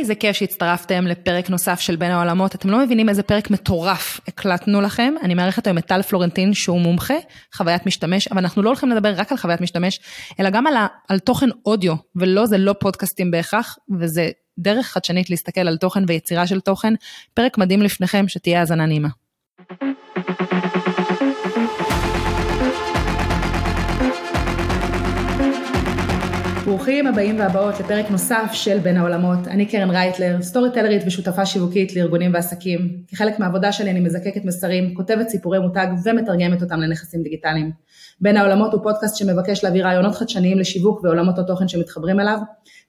[0.00, 2.54] איזה כיף שהצטרפתם לפרק נוסף של בין העולמות.
[2.54, 5.14] אתם לא מבינים איזה פרק מטורף הקלטנו לכם.
[5.22, 7.14] אני מארחת היום את טל פלורנטין שהוא מומחה,
[7.54, 10.00] חוויית משתמש, אבל אנחנו לא הולכים לדבר רק על חוויית משתמש,
[10.40, 15.30] אלא גם על, ה, על תוכן אודיו, ולא, זה לא פודקאסטים בהכרח, וזה דרך חדשנית
[15.30, 16.94] להסתכל על תוכן ויצירה של תוכן.
[17.34, 19.08] פרק מדהים לפניכם, שתהיה האזנה נעימה.
[26.86, 29.48] ברוכים הבאים והבאות לפרק נוסף של בין העולמות.
[29.48, 33.02] אני קרן רייטלר, סטוריטלרית ושותפה שיווקית לארגונים ועסקים.
[33.08, 37.70] כחלק מהעבודה שלי אני מזקקת מסרים, כותבת סיפורי מותג ומתרגמת אותם לנכסים דיגיטליים.
[38.20, 42.38] בין העולמות הוא פודקאסט שמבקש להביא רעיונות חדשניים לשיווק ועולמות התוכן שמתחברים אליו,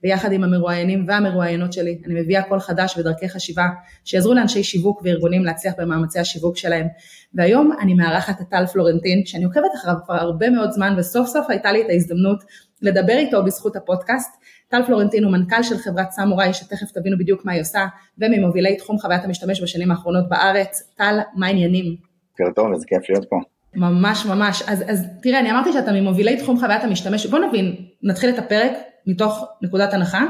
[0.04, 3.66] ויחד עם המרואיינים והמרואיינות שלי, אני מביאה קול חדש ודרכי חשיבה
[4.06, 6.88] שיעזרו לאנשי שיווק וארגונים להצליח במאמצי השיווק שלהם.
[7.34, 11.46] והיום אני מארחת את טל פלורנטין, שאני עוקבת אחריו כבר הרבה מאוד זמן, וסוף סוף
[11.50, 12.44] הייתה לי את ההזדמנות
[12.82, 14.32] לדבר איתו בזכות הפודקאסט.
[14.70, 17.86] טל פלורנטין הוא מנכ"ל של חברת סמוראי, שתכף תבינו בדיוק מה היא עושה,
[18.18, 20.94] וממובילי תחום חוויית המשתמש בשנים האחרונות בארץ.
[20.96, 21.96] טל, מה העניינים?
[22.32, 23.36] בוקר טוב, איזה כיף להיות פה.
[23.76, 28.30] ממש ממש, אז, אז תראה, אני אמרתי שאתה ממובילי תחום חוויית המשתמש, בוא נבין, נתחיל
[28.30, 28.72] את הפרק
[29.08, 30.26] מתוך נקודת הנחה,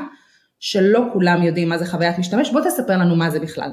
[0.59, 3.71] שלא כולם יודעים מה זה חוויית משתמש, בוא תספר לנו מה זה בכלל.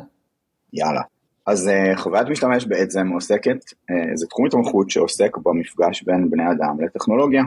[0.72, 1.00] יאללה.
[1.46, 6.84] אז uh, חוויית משתמש בעצם עוסקת, uh, זה תחום התמחות שעוסק במפגש בין בני אדם
[6.84, 7.42] לטכנולוגיה.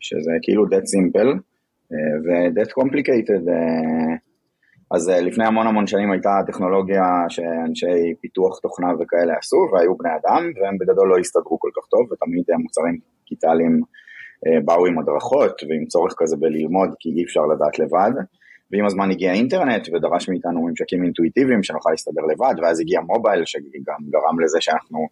[0.00, 1.30] שזה כאילו dead simple
[1.92, 3.44] אה, ו-dead complicated.
[3.52, 4.14] אה,
[4.90, 10.10] אז אה, לפני המון המון שנים הייתה טכנולוגיה שאנשי פיתוח תוכנה וכאלה עשו, והיו בני
[10.10, 13.82] אדם, והם בגדול לא הסתדרו כל כך טוב, ותמיד מוצרים דיגיטליים
[14.64, 18.12] באו עם הדרכות ועם צורך כזה בללמוד, כי אי אפשר לדעת לבד.
[18.72, 24.00] ועם הזמן הגיע אינטרנט ודרש מאיתנו ממשקים אינטואיטיביים שנוכל להסתדר לבד, ואז הגיע מובייל שגם
[24.10, 25.08] גרם לזה שאנחנו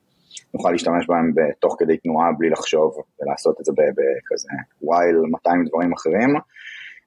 [0.55, 4.48] נוכל להשתמש בהם תוך כדי תנועה בלי לחשוב ולעשות את זה בכזה
[4.83, 6.34] ווייל 200 דברים אחרים.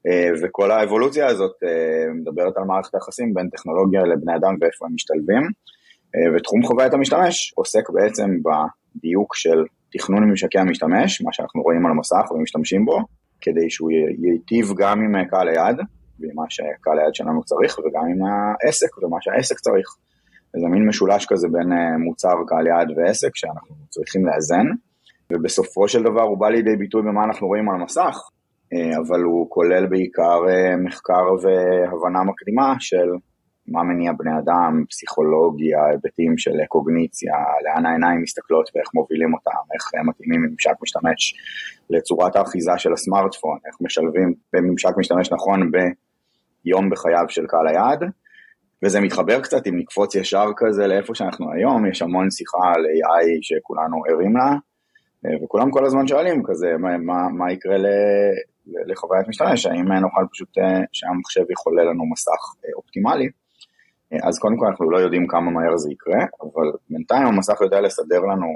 [0.07, 4.93] אה, וכל האבולוציה הזאת אה, מדברת על מערכת היחסים בין טכנולוגיה לבני אדם ואיפה הם
[4.93, 5.43] משתלבים.
[6.15, 8.29] אה, ותחום חוויית המשתמש עוסק בעצם
[8.95, 12.99] בדיוק של תכנון ממשקי המשתמש, מה שאנחנו רואים על המסך ומשתמשים בו,
[13.41, 15.77] כדי שהוא ייטיב גם עם קהל היעד,
[16.19, 19.95] ועם מה שקהל היעד שלנו צריך, וגם עם העסק ומה שהעסק צריך.
[20.55, 24.65] איזה מין משולש כזה בין אה, מוצר, קהל יעד ועסק שאנחנו צריכים לאזן,
[25.33, 28.17] ובסופו של דבר הוא בא לידי ביטוי במה אנחנו רואים על המסך,
[28.73, 33.09] אה, אבל הוא כולל בעיקר אה, מחקר והבנה מקדימה של
[33.67, 37.33] מה מניע בני אדם, פסיכולוגיה, היבטים של קוגניציה,
[37.65, 41.33] לאן העיניים מסתכלות ואיך מובילים אותם, איך מתאימים ממשק משתמש
[41.89, 48.03] לצורת האחיזה של הסמארטפון, איך משלבים בממשק משתמש נכון ביום בחייו של קהל היעד.
[48.85, 53.37] וזה מתחבר קצת אם נקפוץ ישר כזה לאיפה שאנחנו היום, יש המון שיחה על AI
[53.41, 54.55] שכולנו ערים לה,
[55.25, 57.87] אה, וכולם כל הזמן שואלים כזה, מה, מה, מה יקרה ל,
[58.85, 63.29] לחוויית משתמש, האם נוכל פשוט אה, שהמחשב יחולל לנו מסך אה, אופטימלי,
[64.23, 68.19] אז קודם כל אנחנו לא יודעים כמה מהר זה יקרה, אבל בינתיים המסך יודע לסדר
[68.19, 68.47] לנו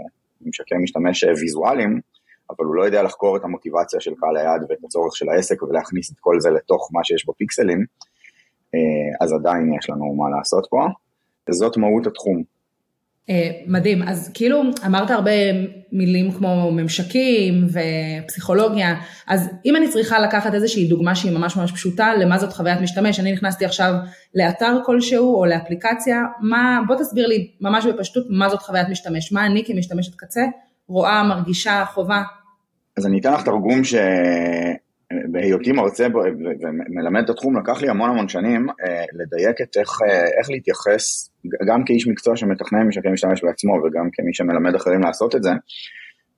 [0.41, 1.99] ממשקי משתמש ויזואליים,
[2.49, 6.11] אבל הוא לא יודע לחקור את המוטיבציה של קהל היעד ואת הצורך של העסק ולהכניס
[6.11, 7.85] את כל זה לתוך מה שיש בפיקסלים,
[9.21, 10.87] אז עדיין יש לנו מה לעשות פה,
[11.49, 12.43] וזאת מהות התחום.
[13.29, 15.31] אה, מדהים, אז כאילו אמרת הרבה
[15.91, 18.95] מילים כמו ממשקים ופסיכולוגיה,
[19.27, 23.19] אז אם אני צריכה לקחת איזושהי דוגמה שהיא ממש ממש פשוטה, למה זאת חוויית משתמש,
[23.19, 23.93] אני נכנסתי עכשיו
[24.35, 29.45] לאתר כלשהו או לאפליקציה, מה, בוא תסביר לי ממש בפשטות מה זאת חוויית משתמש, מה
[29.45, 30.41] אני כמשתמשת קצה
[30.87, 32.21] רואה, מרגישה, חובה.
[32.97, 33.95] אז אני אתן לך תרגום ש...
[35.31, 40.23] בהיותי מרצה ומלמד את התחום, לקח לי המון המון שנים אה, לדייק את איך, אה,
[40.39, 41.29] איך להתייחס,
[41.67, 45.51] גם כאיש מקצוע שמתכנן משקי משתמש בעצמו וגם כמי שמלמד אחרים לעשות את זה,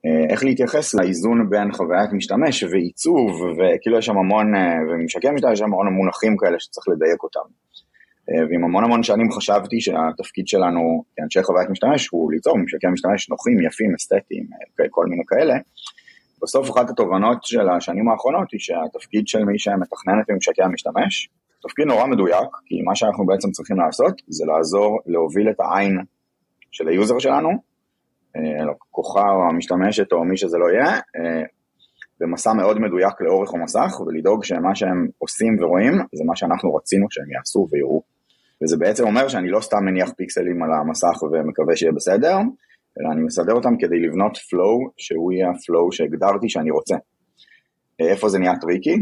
[0.05, 4.53] אה, איך להתייחס לאיזון בין חוויית משתמש ועיצוב, וכאילו יש שם המון,
[4.89, 7.47] וממשקי משתמש יש שם המון מונחים כאלה שצריך לדייק אותם.
[8.49, 13.61] ועם המון המון שנים חשבתי שהתפקיד שלנו כאנשי חוויית משתמש הוא ליצור ממשקי משתמש נוחים,
[13.61, 14.45] יפים, אסתטיים,
[14.91, 15.53] כל מיני כאלה.
[16.43, 21.29] בסוף אחת התובנות של השנים האחרונות היא שהתפקיד של מי שמתכנן את ממשקי המשתמש,
[21.61, 25.97] תפקיד נורא מדויק, כי מה שאנחנו בעצם צריכים לעשות זה לעזור להוביל את העין
[26.71, 27.49] של ה user שלנו,
[28.71, 31.43] לקוחה אה, או המשתמשת או מי שזה לא יהיה, אה,
[32.19, 37.31] במסע מאוד מדויק לאורך המסך, ולדאוג שמה שהם עושים ורואים זה מה שאנחנו רצינו שהם
[37.31, 38.01] יעשו ויראו.
[38.63, 42.37] וזה בעצם אומר שאני לא סתם מניח פיקסלים על המסך ומקווה שיהיה בסדר,
[42.99, 46.95] אלא אני מסדר אותם כדי לבנות flow שהוא יהיה ה flow שהגדרתי שאני רוצה.
[48.01, 48.95] אה, איפה זה נהיה tricky?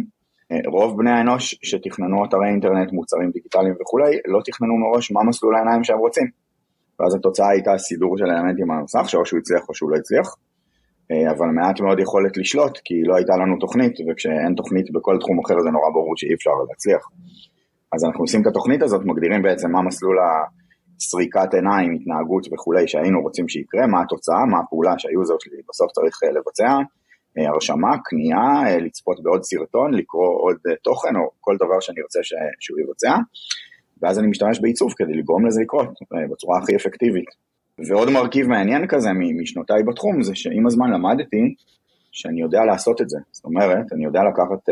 [0.51, 5.56] אה, רוב בני האנוש שתכננו אתרי אינטרנט, מוצרים דיגיטליים וכולי, לא תכננו מראש מה מסלול
[5.56, 6.28] העיניים שהם רוצים.
[7.00, 10.36] ואז התוצאה הייתה סידור של אלמנטים על המסך, שאו שהוא הצליח או שהוא לא הצליח,
[11.12, 15.40] אה, אבל מעט מאוד יכולת לשלוט, כי לא הייתה לנו תוכנית, וכשאין תוכנית בכל תחום
[15.40, 17.10] אחר זה נורא ברור שאי אפשר להצליח.
[17.94, 20.18] אז אנחנו עושים את התוכנית הזאת, מגדירים בעצם מה מסלול
[20.98, 26.19] הסריקת עיניים, התנהגות וכולי שהיינו רוצים שיקרה, מה התוצאה, מה הפעולה שהיוזר שלי בסוף צריך
[26.36, 26.78] לבצע,
[27.38, 32.19] הרשמה, קנייה, לצפות בעוד סרטון, לקרוא עוד תוכן או כל דבר שאני רוצה
[32.60, 33.16] שהוא יבצע,
[34.01, 35.90] ואז אני משתמש בעיצוב כדי לגרום לזה לקרות
[36.31, 37.30] בצורה הכי אפקטיבית.
[37.90, 39.10] ועוד מרכיב מעניין כזה
[39.42, 41.56] משנותיי בתחום זה שעם הזמן למדתי
[42.12, 43.18] שאני יודע לעשות את זה.
[43.31, 44.69] זאת אומרת, אני יודע לקחת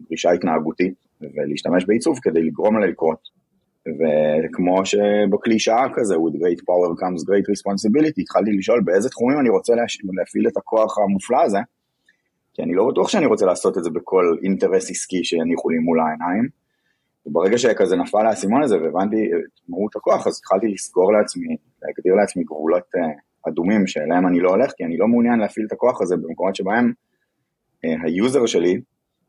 [0.00, 3.37] דרישה התנהגותית ולהשתמש בעיצוב כדי לגרום לה לקרות.
[3.98, 9.72] וכמו שבקלישאה כזה, with great power comes great responsibility, התחלתי לשאול באיזה תחומים אני רוצה
[10.18, 11.58] להפעיל את הכוח המופלא הזה,
[12.54, 16.00] כי אני לא בטוח שאני רוצה לעשות את זה בכל אינטרס עסקי שיניחו לי מול
[16.00, 16.48] העיניים.
[17.26, 22.44] וברגע שכזה נפל האסימון הזה והבנתי את מהות הכוח, אז התחלתי לסגור לעצמי, להגדיר לעצמי
[22.44, 22.82] גבולות
[23.48, 26.92] אדומים שאליהם אני לא הולך, כי אני לא מעוניין להפעיל את הכוח הזה במקומות שבהם
[27.82, 28.80] ה user שלי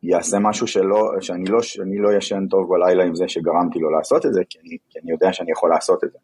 [0.03, 4.25] יעשה משהו שלא, שאני לא, שאני לא ישן טוב בלילה עם זה שגרמתי לו לעשות
[4.25, 6.17] את זה, כי אני, כי אני יודע שאני יכול לעשות את זה.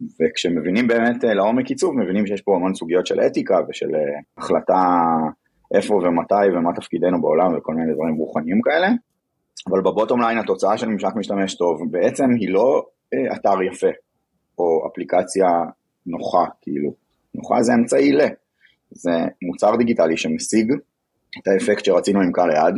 [0.00, 3.88] וכשמבינים באמת לעומק עיצוב, מבינים שיש פה המון סוגיות של אתיקה ושל
[4.38, 4.82] החלטה
[5.74, 8.88] איפה ומתי ומה תפקידנו בעולם וכל מיני דברים רוחניים כאלה,
[9.70, 12.86] אבל ב bottom line התוצאה של ממשק משתמש טוב בעצם היא לא
[13.34, 13.90] אתר יפה,
[14.58, 15.46] או אפליקציה
[16.06, 16.94] נוחה, כאילו,
[17.34, 18.20] נוחה זה אמצעי ל,
[18.90, 19.10] זה
[19.42, 20.72] מוצר דיגיטלי שמשיג
[21.38, 22.74] את האפקט שרצינו עם קהל ליד,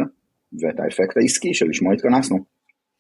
[0.53, 2.37] ואת האפקט העסקי שלשמו התכנסנו.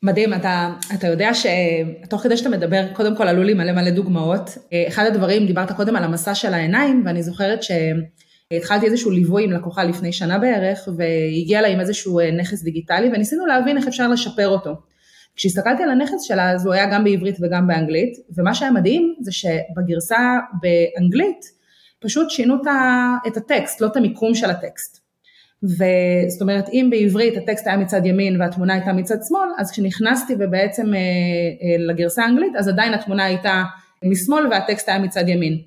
[0.02, 4.50] מדהים, אתה, אתה יודע שתוך כדי שאתה מדבר, קודם כל עלו לי מלא מלא דוגמאות.
[4.88, 9.85] אחד הדברים, דיברת קודם על המסע של העיניים, ואני זוכרת שהתחלתי איזשהו ליווי עם לקוחה
[9.85, 14.70] לפני שנה בערך, והגיע אליי עם איזשהו נכס דיגיטלי, וניסינו להבין איך אפשר לשפר אותו.
[15.37, 19.32] כשהסתכלתי על הנכס שלה, אז הוא היה גם בעברית וגם באנגלית, ומה שהיה מדהים זה
[19.32, 21.44] שבגרסה באנגלית,
[22.00, 22.55] פשוט שינו
[23.26, 25.00] את הטקסט, לא את המיקום של הטקסט.
[25.62, 30.87] וזאת אומרת, אם בעברית הטקסט היה מצד ימין והתמונה הייתה מצד שמאל, אז כשנכנסתי ובעצם
[31.89, 33.62] לגרסה האנגלית, אז עדיין התמונה הייתה
[34.05, 35.59] משמאל והטקסט היה מצד ימין.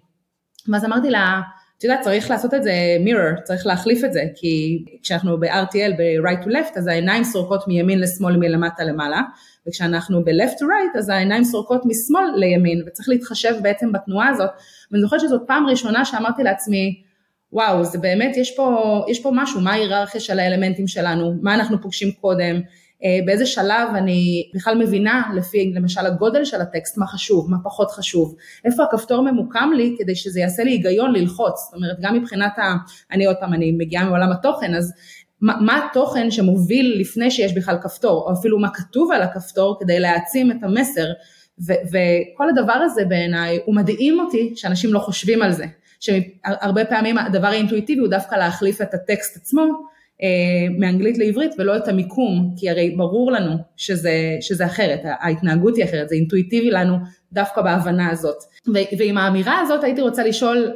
[0.72, 1.42] ואז אמרתי לה,
[1.78, 2.74] את יודעת, צריך לעשות את זה
[3.06, 8.00] mirror, צריך להחליף את זה, כי כשאנחנו ב-RTL, ב-right to left, אז העיניים סורקות מימין
[8.00, 9.22] לשמאל, מלמטה למעלה,
[9.68, 14.50] וכשאנחנו ב-left to right, אז העיניים סורקות משמאל לימין, וצריך להתחשב בעצם בתנועה הזאת,
[14.92, 17.03] ואני זוכרת שזאת פעם ראשונה שאמרתי לעצמי,
[17.54, 21.82] וואו, זה באמת, יש פה, יש פה משהו, מה ההיררכיה של האלמנטים שלנו, מה אנחנו
[21.82, 22.62] פוגשים קודם,
[23.26, 28.36] באיזה שלב אני בכלל מבינה לפי למשל הגודל של הטקסט, מה חשוב, מה פחות חשוב,
[28.66, 32.76] איפה הכפתור ממוקם לי כדי שזה יעשה לי היגיון ללחוץ, זאת אומרת גם מבחינת, ה,
[33.12, 34.94] אני עוד פעם, אני מגיעה מעולם התוכן, אז
[35.42, 40.00] מה, מה התוכן שמוביל לפני שיש בכלל כפתור, או אפילו מה כתוב על הכפתור כדי
[40.00, 41.06] להעצים את המסר,
[41.68, 45.66] ו, וכל הדבר הזה בעיניי, הוא מדהים אותי שאנשים לא חושבים על זה.
[46.04, 49.64] שהרבה פעמים הדבר האינטואיטיבי הוא דווקא להחליף את הטקסט עצמו
[50.22, 50.28] אה,
[50.80, 56.10] מאנגלית לעברית ולא את המיקום, כי הרי ברור לנו שזה, שזה אחרת, ההתנהגות היא אחרת,
[56.10, 56.98] זה אינטואיטיבי לנו
[57.32, 58.38] דווקא בהבנה הזאת.
[58.98, 60.74] ועם האמירה הזאת הייתי רוצה לשאול,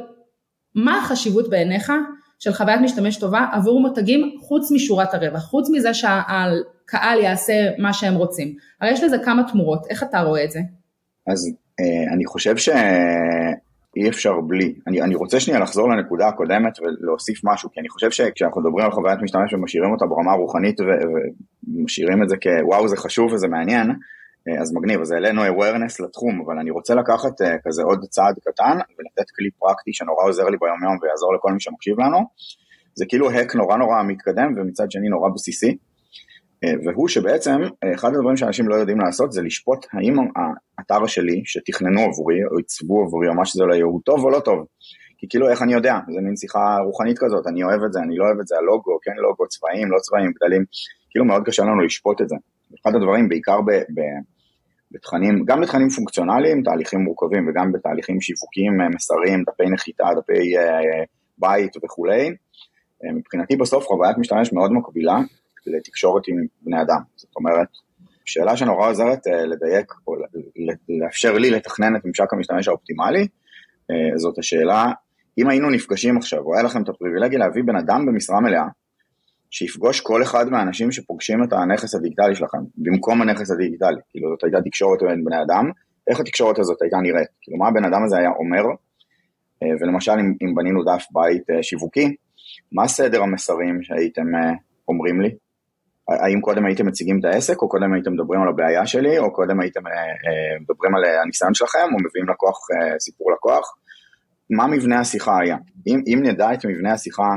[0.74, 1.92] מה החשיבות בעיניך
[2.38, 8.14] של חוויית משתמש טובה עבור מותגים חוץ משורת הרווח, חוץ מזה שהקהל יעשה מה שהם
[8.14, 8.54] רוצים.
[8.80, 10.60] הרי יש לזה כמה תמורות, איך אתה רואה את זה?
[11.26, 12.68] אז אה, אני חושב ש...
[13.98, 14.74] אי אפשר בלי.
[14.86, 18.92] אני, אני רוצה שנייה לחזור לנקודה הקודמת ולהוסיף משהו, כי אני חושב שכשאנחנו מדברים על
[18.92, 23.90] חוויית משתמש ומשאירים אותה ברמה הרוחנית ומשאירים את זה כוואו זה חשוב וזה מעניין,
[24.60, 27.34] אז מגניב, אז העלינו awareness לתחום, אבל אני רוצה לקחת
[27.64, 31.60] כזה עוד צעד קטן ולתת כלי פרקטי שנורא עוזר לי ביום יום ויעזור לכל מי
[31.60, 32.18] שמקשיב לנו.
[32.94, 35.76] זה כאילו האק נורא נורא מתקדם ומצד שני נורא בסיסי.
[36.84, 37.58] והוא שבעצם
[37.94, 40.16] אחד הדברים שאנשים לא יודעים לעשות זה לשפוט האם
[40.78, 44.30] האתר שלי שתכננו עבורי או עיצבו עבורי או מה שזה לא יהיה הוא טוב או
[44.30, 44.66] לא טוב.
[45.18, 48.16] כי כאילו איך אני יודע, זה מין שיחה רוחנית כזאת, אני אוהב את זה, אני
[48.16, 50.64] לא אוהב את זה, הלוגו, כן לוגו, צבעים, לא צבעים, גדלים,
[51.10, 52.36] כאילו מאוד קשה לנו לשפוט את זה.
[52.82, 54.00] אחד הדברים בעיקר ב, ב,
[54.92, 60.54] בתכנים, גם בתכנים פונקציונליים, תהליכים מורכבים וגם בתהליכים שיווקיים, מסרים, דפי נחיתה, דפי
[61.38, 62.30] בית וכולי,
[63.16, 65.18] מבחינתי בסוף חוויית משתמש מאוד מקבילה
[65.72, 67.00] לתקשורת עם בני אדם.
[67.16, 67.68] זאת אומרת,
[68.28, 70.14] שאלה שנורא עוזרת uh, לדייק או
[71.00, 74.84] לאפשר לי לתכנן את ממשק המשתמש האופטימלי, uh, זאת השאלה,
[75.38, 78.66] אם היינו נפגשים עכשיו, או היה לכם את הפריבילגיה להביא בן אדם במשרה מלאה,
[79.50, 84.58] שיפגוש כל אחד מהאנשים שפוגשים את הנכס הדיגיטלי שלכם, במקום הנכס הדיגיטלי, כאילו זאת הייתה
[84.64, 85.70] תקשורת בין בני אדם,
[86.10, 90.34] איך התקשורת הזאת הייתה נראית, כאילו מה הבן אדם הזה היה אומר, uh, ולמשל אם,
[90.42, 92.14] אם בנינו דף בית שיווקי,
[92.72, 94.26] מה סדר המסרים שהייתם
[94.88, 95.30] אומרים לי?
[96.08, 99.60] האם קודם הייתם מציגים את העסק, או קודם הייתם מדברים על הבעיה שלי, או קודם
[99.60, 103.76] הייתם אה, אה, מדברים על הניסיון שלכם, או מביאים לקוח אה, סיפור לקוח?
[104.50, 105.56] מה מבנה השיחה היה?
[105.86, 107.28] אם, אם נדע את מבנה השיחה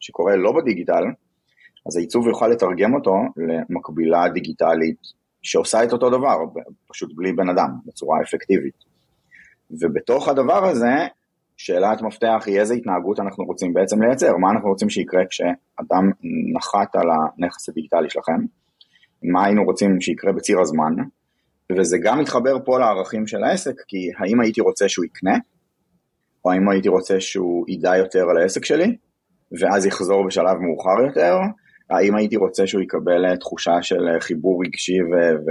[0.00, 1.04] שקורה לא בדיגיטל,
[1.86, 4.98] אז העיצוב יוכל לתרגם אותו למקבילה דיגיטלית
[5.42, 6.36] שעושה את אותו דבר,
[6.88, 8.74] פשוט בלי בן אדם, בצורה אפקטיבית.
[9.80, 11.06] ובתוך הדבר הזה,
[11.64, 16.10] שאלת מפתח היא איזה התנהגות אנחנו רוצים בעצם לייצר, מה אנחנו רוצים שיקרה כשאדם
[16.54, 18.40] נחת על הנכס הדיגיטלי שלכם,
[19.22, 20.92] מה היינו רוצים שיקרה בציר הזמן,
[21.78, 25.36] וזה גם מתחבר פה לערכים של העסק, כי האם הייתי רוצה שהוא יקנה,
[26.44, 28.96] או האם הייתי רוצה שהוא ידע יותר על העסק שלי,
[29.60, 31.36] ואז יחזור בשלב מאוחר יותר,
[31.90, 35.14] האם הייתי רוצה שהוא יקבל תחושה של חיבור רגשי ו...
[35.46, 35.50] ו...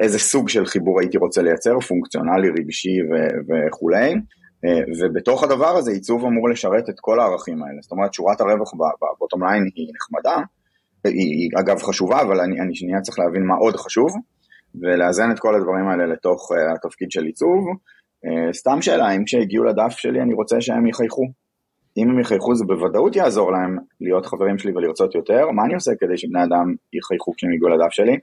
[0.00, 4.14] איזה, סוג של חיבור הייתי רוצה לייצר, פונקציונלי, רגשי ו- וכולי, אה,
[5.00, 9.44] ובתוך הדבר הזה עיצוב אמור לשרת את כל הערכים האלה, זאת אומרת שורת הרווח בבוטום
[9.44, 10.36] ליין היא נחמדה,
[11.04, 14.10] היא, היא אגב חשובה, אבל אני, אני שנייה צריך להבין מה עוד חשוב,
[14.80, 17.64] ולאזן את כל הדברים האלה לתוך uh, התפקיד של עיצוב.
[18.26, 21.22] Uh, סתם שאלה, אם כשהגיעו לדף שלי אני רוצה שהם יחייכו.
[21.96, 25.92] אם הם יחייכו זה בוודאות יעזור להם להיות חברים שלי ולרצות יותר, מה אני עושה
[26.00, 28.16] כדי שבני אדם יחייכו כשהם יגיעו לדף שלי?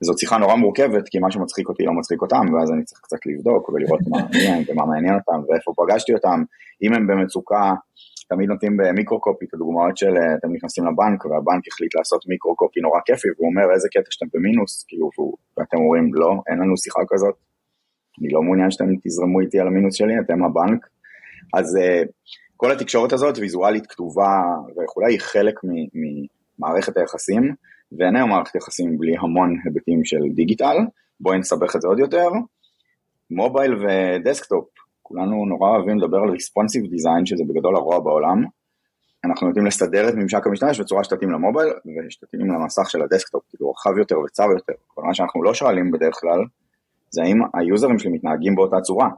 [0.00, 3.26] זאת שיחה נורא מורכבת, כי מה שמצחיק אותי לא מצחיק אותם, ואז אני צריך קצת
[3.26, 6.42] לבדוק ולראות מה מעניין ומה מעניין אותם ואיפה פגשתי אותם.
[6.82, 7.74] אם הם במצוקה,
[8.28, 13.00] תמיד נותנים במיקרו-קופי את הדוגמאות של אה, אתם נכנסים לבנק והבנק החליט לעשות מיקרו-קופי נורא
[13.06, 15.10] כיפי, והוא אומר איזה קטע שאתם במינוס, כאילו,
[15.56, 17.34] ואתם אומרים לא, אין לנו שיחה כזאת,
[18.20, 20.86] אני לא מעוניין שאתם תזרמו איתי על המינוס שלי, אתם הבנק.
[21.54, 22.02] אז אה,
[22.56, 24.32] כל התקשורת הזאת, ויזואלית, כתובה
[24.76, 25.60] וכולי, היא חלק
[25.94, 27.54] ממערכת היחסים.
[27.98, 30.76] ואין היום מערכת יחסים בלי המון היבטים של דיגיטל,
[31.20, 32.28] בואי נסבך את זה עוד יותר.
[33.30, 34.68] mobile ו desktop,
[35.02, 38.44] כולנו נורא אוהבים לדבר על responsive design, שזה בגדול הרוע בעולם.
[39.24, 41.68] אנחנו נוטים לסדר את ממשק המשתמש בצורה שתתאים ל mobile
[42.06, 44.72] ושתתאים למסך של ה desktop, כאילו רחב יותר וצר יותר.
[44.86, 46.44] כל מה שאנחנו לא שואלים בדרך כלל,
[47.10, 49.08] זה האם היוזרים שלי מתנהגים באותה צורה.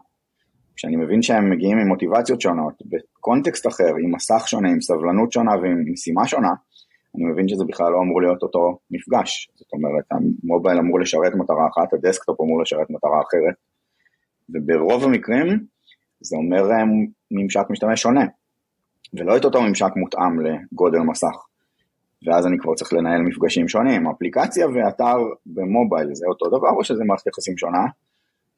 [0.76, 5.32] כשאני מבין שהם מגיעים עם מוטיבציות שונות, ב context אחר, עם מסך שונה, עם סבלנות
[5.32, 6.50] שונה ועם משימה שונה,
[7.16, 9.50] אני מבין שזה בכלל לא אמור להיות אותו מפגש.
[9.54, 13.54] זאת אומרת, המובייל אמור לשרת מטרה אחת, הדסקטופ אמור לשרת מטרה אחרת,
[14.54, 15.46] וברוב המקרים
[16.20, 16.84] זה אומר אה,
[17.30, 18.24] ממשק משתמש שונה,
[19.14, 21.36] ולא את אותו ממשק מותאם לגודל מסך.
[22.26, 24.08] ואז אני כבר צריך לנהל מפגשים שונים.
[24.08, 27.84] אפליקציה ואתר במובייל זה אותו דבר או שזה מערכת יחסים שונה?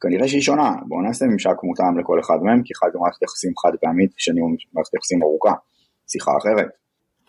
[0.00, 3.52] כנראה שהיא שונה, בואו נעשה ממשק מותאם לכל אחד מהם, כי אחד הוא מערכת יחסים
[3.62, 5.52] חד פעמית, שני הוא מערכת יחסים ארוכה,
[6.08, 6.68] שיחה אחרת.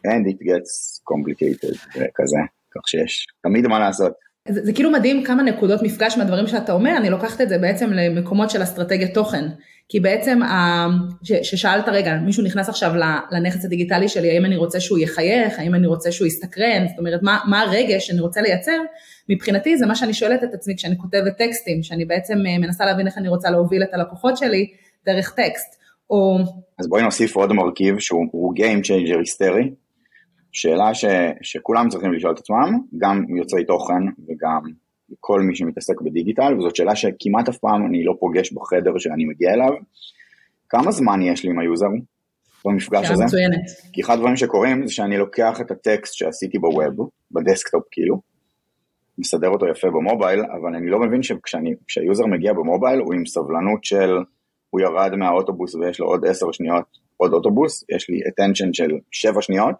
[0.07, 2.41] And it gets complicated וכזה,
[2.75, 4.13] כך שיש תמיד מה לעשות.
[4.47, 7.89] זה, זה כאילו מדהים כמה נקודות מפגש מהדברים שאתה אומר, אני לוקחת את זה בעצם
[7.93, 9.45] למקומות של אסטרטגיית תוכן.
[9.89, 10.39] כי בעצם,
[11.23, 12.91] ששאלת רגע, מישהו נכנס עכשיו
[13.31, 17.19] לנכס הדיגיטלי שלי, האם אני רוצה שהוא יחייך, האם אני רוצה שהוא יסתקרן, זאת אומרת,
[17.23, 18.81] מה, מה הרגש שאני רוצה לייצר,
[19.29, 23.07] מבחינתי זה מה שאני שואלת את עצמי כשאני כותבת טקסטים, שאני בעצם אה, מנסה להבין
[23.07, 24.67] איך אני רוצה להוביל את הלקוחות שלי
[25.05, 25.75] דרך טקסט.
[26.09, 26.37] או...
[26.79, 29.71] אז בואי נוסיף עוד מרכיב שהוא Game Changer היסטרי,
[30.53, 31.05] שאלה ש,
[31.41, 34.61] שכולם צריכים לשאול את עצמם, גם יוצרי תוכן וגם
[35.19, 39.53] כל מי שמתעסק בדיגיטל, וזאת שאלה שכמעט אף פעם אני לא פוגש בחדר שאני מגיע
[39.53, 39.71] אליו,
[40.69, 41.87] כמה זמן יש לי עם ה user
[42.65, 43.23] במפגש הזה?
[43.23, 43.59] מצוינת.
[43.93, 48.21] כי אחד הדברים שקורים זה שאני לוקח את הטקסט שעשיתי ב web, בדסקטופ כאילו,
[49.17, 53.83] מסדר אותו יפה במובייל, אבל אני לא מבין שכשה user מגיע במובייל הוא עם סבלנות
[53.83, 54.11] של
[54.69, 56.85] הוא ירד מהאוטובוס ויש לו עוד עשר שניות
[57.17, 59.75] עוד אוטובוס, יש לי attention של שבע שניות,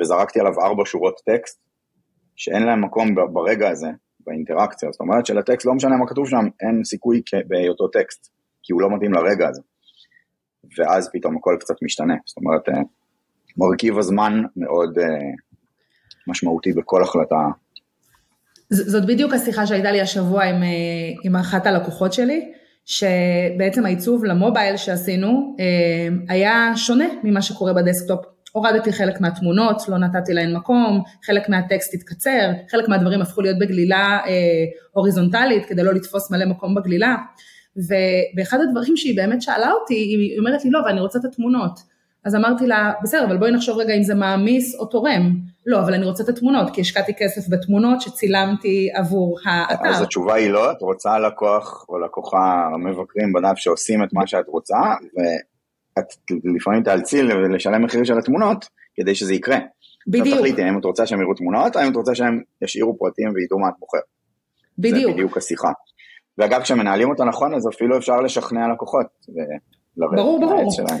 [0.00, 1.60] וזרקתי עליו ארבע שורות טקסט,
[2.36, 3.88] שאין להם מקום ברגע הזה,
[4.26, 4.88] באינטראקציה.
[4.92, 8.30] זאת אומרת שלטקסט לא משנה מה כתוב שם, אין סיכוי בהיותו טקסט,
[8.62, 9.62] כי הוא לא מתאים לרגע הזה.
[10.78, 12.14] ואז פתאום הכל קצת משתנה.
[12.26, 12.82] זאת אומרת, אה,
[13.56, 15.04] מרכיב הזמן מאוד אה,
[16.26, 17.36] משמעותי בכל החלטה.
[18.70, 20.68] זאת בדיוק השיחה שהייתה לי השבוע עם, אה,
[21.24, 22.52] עם אחת הלקוחות שלי,
[22.84, 25.56] שבעצם העיצוב למובייל שעשינו
[26.28, 28.33] היה שונה ממה שקורה בדסקטופ.
[28.54, 34.18] הורדתי חלק מהתמונות, לא נתתי להן מקום, חלק מהטקסט התקצר, חלק מהדברים הפכו להיות בגלילה
[34.26, 37.16] אה, הוריזונטלית כדי לא לתפוס מלא מקום בגלילה.
[37.76, 41.80] ובאחד הדברים שהיא באמת שאלה אותי, היא אומרת לי לא, אבל אני רוצה את התמונות.
[42.24, 45.32] אז אמרתי לה, בסדר, אבל בואי נחשוב רגע אם זה מעמיס או תורם.
[45.66, 49.88] לא, אבל אני רוצה את התמונות, כי השקעתי כסף בתמונות שצילמתי עבור האתר.
[49.88, 54.48] אז התשובה היא לא, את רוצה לקוח או לקוחה מבקרים בדף שעושים את מה שאת
[54.48, 54.78] רוצה,
[55.98, 56.04] את
[56.56, 59.58] לפעמים תאלצי לשלם מחיר של התמונות כדי שזה יקרה.
[60.06, 60.38] בדיוק.
[60.38, 63.68] תחליטי האם את רוצה שהם יראו תמונות, האם את רוצה שהם ישאירו פרטים וידעו מה
[63.68, 63.98] את בוחר.
[64.78, 65.06] בדיוק.
[65.06, 65.68] זה בדיוק השיחה.
[66.38, 69.06] ואגב, כשמנהלים אותה נכון, אז אפילו אפשר לשכנע לקוחות.
[69.96, 70.70] ברור, ברור.
[70.70, 70.98] שלהם,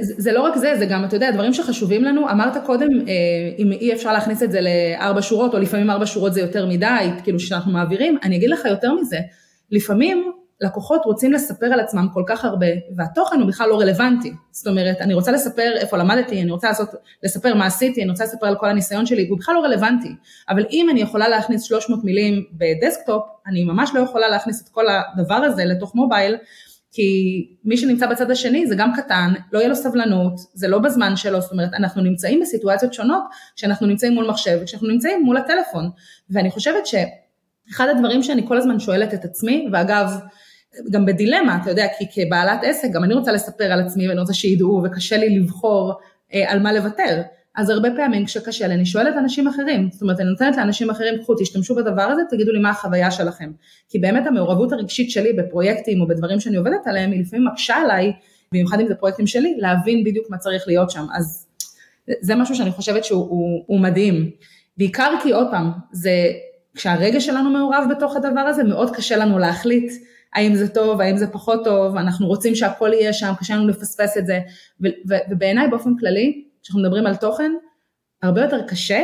[0.00, 3.54] זה, זה לא רק זה, זה גם, אתה יודע, דברים שחשובים לנו, אמרת קודם, אה,
[3.58, 7.08] אם אי אפשר להכניס את זה לארבע שורות, או לפעמים ארבע שורות זה יותר מדי,
[7.22, 9.18] כאילו שאנחנו מעבירים, אני אגיד לך יותר מזה,
[9.70, 10.32] לפעמים
[10.62, 12.66] לקוחות רוצים לספר על עצמם כל כך הרבה,
[12.96, 14.32] והתוכן הוא בכלל לא רלוונטי.
[14.50, 16.88] זאת אומרת, אני רוצה לספר איפה למדתי, אני רוצה לעשות,
[17.22, 20.14] לספר מה עשיתי, אני רוצה לספר על כל הניסיון שלי, והוא בכלל לא רלוונטי.
[20.48, 24.84] אבל אם אני יכולה להכניס 300 מילים בדסקטופ, אני ממש לא יכולה להכניס את כל
[24.88, 26.36] הדבר הזה לתוך מובייל,
[26.92, 27.02] כי
[27.64, 31.40] מי שנמצא בצד השני זה גם קטן, לא יהיה לו סבלנות, זה לא בזמן שלו,
[31.40, 33.22] זאת אומרת, אנחנו נמצאים בסיטואציות שונות
[33.56, 35.90] כשאנחנו נמצאים מול מחשב וכשאנחנו נמצאים מול הטלפון.
[36.30, 40.10] ואני חושבת שאחד הדברים שאני כל הזמן שואלת את עצמי, ואגב,
[40.90, 44.34] גם בדילמה, אתה יודע, כי כבעלת עסק, גם אני רוצה לספר על עצמי ואני רוצה
[44.34, 45.92] שידעו וקשה לי לבחור
[46.34, 47.22] אה, על מה לוותר.
[47.56, 51.18] אז הרבה פעמים כשקשה לי אני שואלת אנשים אחרים, זאת אומרת אני נותנת לאנשים אחרים,
[51.22, 53.52] קחו תשתמשו בדבר הזה, תגידו לי מה החוויה שלכם.
[53.88, 58.12] כי באמת המעורבות הרגשית שלי בפרויקטים או בדברים שאני עובדת עליהם, היא לפעמים מקשה עליי,
[58.52, 61.06] במיוחד אם זה פרויקטים שלי, להבין בדיוק מה צריך להיות שם.
[61.14, 61.46] אז
[62.20, 64.30] זה משהו שאני חושבת שהוא הוא, הוא מדהים.
[64.76, 66.12] בעיקר כי עוד פעם, זה,
[66.74, 69.92] כשהרגש שלנו מעורב בתוך הדבר הזה, מאוד קשה לנו להחליט
[70.34, 74.18] האם זה טוב, האם זה פחות טוב, אנחנו רוצים שהכל יהיה שם, קשה לנו לפספס
[74.18, 74.40] את זה,
[75.30, 77.52] ובעיניי באופן כללי, כשאנחנו מדברים על תוכן,
[78.22, 79.02] הרבה יותר קשה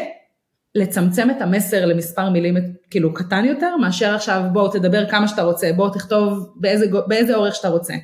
[0.75, 2.54] לצמצם את המסר למספר מילים
[2.90, 7.54] כאילו קטן יותר, מאשר עכשיו בואו תדבר כמה שאתה רוצה, בואו תכתוב באיזה, באיזה אורך
[7.54, 7.94] שאתה רוצה.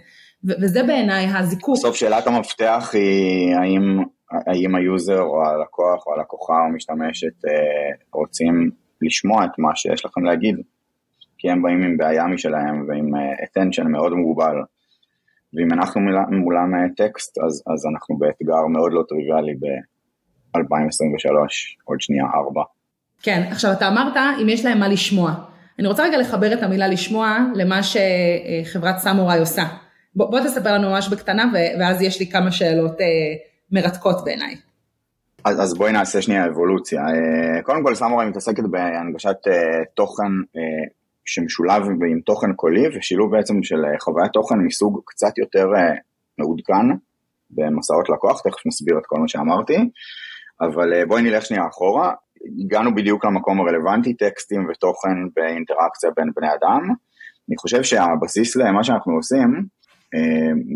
[0.44, 1.76] וזה בעיניי הזיקוק.
[1.76, 7.50] בסוף שאלת המפתח היא האם, האם ה user או הלקוח או הלקוחה או המשתמשת אה,
[8.12, 8.70] רוצים
[9.02, 10.56] לשמוע את מה שיש לכם להגיד,
[11.44, 14.56] כי הם באים עם בעיה משלהם ועם אה, attention מאוד מוגבל.
[15.54, 21.28] ואם אנחנו מולם אה, טקסט, אז, אז אנחנו באתגר מאוד לא טריוויאלי ב-2023,
[21.84, 22.62] עוד שנייה ארבע.
[23.22, 25.34] כן, עכשיו אתה אמרת אם יש להם מה לשמוע.
[25.78, 29.62] אני רוצה רגע לחבר את המילה לשמוע למה שחברת סמוראי עושה.
[30.14, 33.06] בוא, בוא תספר לנו ממש בקטנה ואז יש לי כמה שאלות אה,
[33.72, 34.56] מרתקות בעיניי.
[35.44, 37.00] אז, אז בואי נעשה שנייה אבולוציה.
[37.00, 39.36] אה, קודם כל סמוראי מתעסקת בהנגשת
[39.94, 40.32] תוכן
[41.24, 45.94] שמשולב עם תוכן קולי ושילוב בעצם של אה, חוויית תוכן מסוג קצת יותר אה,
[46.38, 46.86] מעודכן
[47.50, 49.76] במסעות לקוח, תכף נסביר את כל מה שאמרתי,
[50.60, 52.12] אבל אה, בואי נלך שנייה אחורה,
[52.64, 56.80] הגענו בדיוק למקום הרלוונטי, טקסטים ותוכן באינטראקציה בין בני אדם.
[57.48, 59.66] אני חושב שהבסיס למה שאנחנו עושים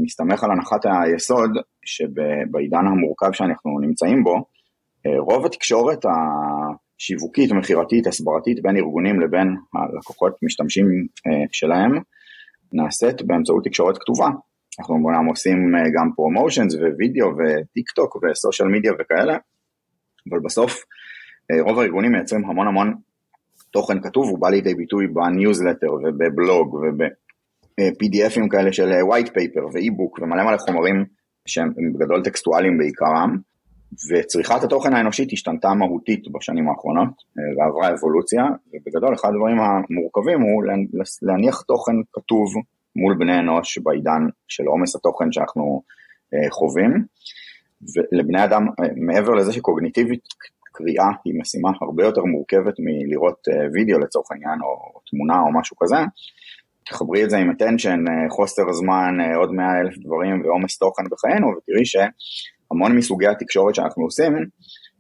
[0.02, 1.51] מסתמך על הנחת היסוד
[1.85, 4.44] שבעידן המורכב שאנחנו נמצאים בו,
[5.18, 6.05] רוב התקשורת
[6.99, 10.87] שיווקית, מכירתית, הסברתית בין ארגונים לבין הלקוחות משתמשים
[11.27, 11.93] אה, שלהם,
[12.73, 14.29] נעשית באמצעות תקשורת כתובה.
[14.79, 19.37] אנחנו אמנם עושים אה, גם promotions ווידאו וטיק טוק ו social media וכאלה,
[20.31, 20.85] אבל בסוף
[21.51, 22.95] אה, רוב הארגונים מייצרים המון המון
[23.71, 30.45] תוכן כתוב, הוא בא לידי ביטוי בניוזלטר ובבלוג וב-PDFים כאלה של white paper ואי-בוק ומלא
[30.45, 31.05] מלא חומרים
[31.47, 33.39] שהם בגדול טקסטואליים בעיקרם,
[33.92, 40.64] וצריכת התוכן האנושית השתנתה מהותית בשנים האחרונות אה, ועברה אבולוציה, ובגדול אחד הדברים המורכבים הוא
[41.22, 42.46] להניח תוכן כתוב
[42.96, 45.83] מול בני אנוש בעידן של עומס התוכן שאנחנו
[46.35, 47.05] אה, חווים,
[47.94, 50.24] ולבני אדם, אה, מעבר לזה שקוגניטיבית
[50.72, 53.38] קריאה היא משימה הרבה יותר מורכבת מלראות
[53.72, 55.96] וידאו לצורך העניין, או תמונה או משהו כזה,
[56.85, 61.85] תחברי את זה עם attention, חוסר זמן, עוד מאה אלף דברים ועומס תוכן בחיינו, ותראי
[61.85, 61.96] ש...
[62.70, 64.33] המון מסוגי התקשורת שאנחנו עושים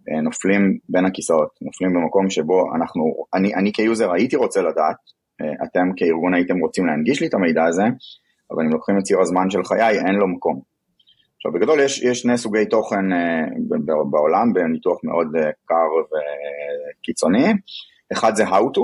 [0.08, 3.02] אה, נופלים בין הכיסאות, נופלים במקום שבו אנחנו,
[3.34, 4.96] אני, אני כיוזר הייתי רוצה לדעת,
[5.40, 7.82] אה, אתם כארגון הייתם רוצים להנגיש לי את המידע הזה,
[8.50, 10.60] אבל אם לוקחים את ציר הזמן של חיי, אין לו מקום.
[11.36, 13.78] עכשיו בגדול יש, יש שני סוגי תוכן uh,
[14.10, 15.26] בעולם בניתוח מאוד
[15.64, 15.88] קר
[17.00, 17.52] וקיצוני,
[18.12, 18.80] אחד זה How to,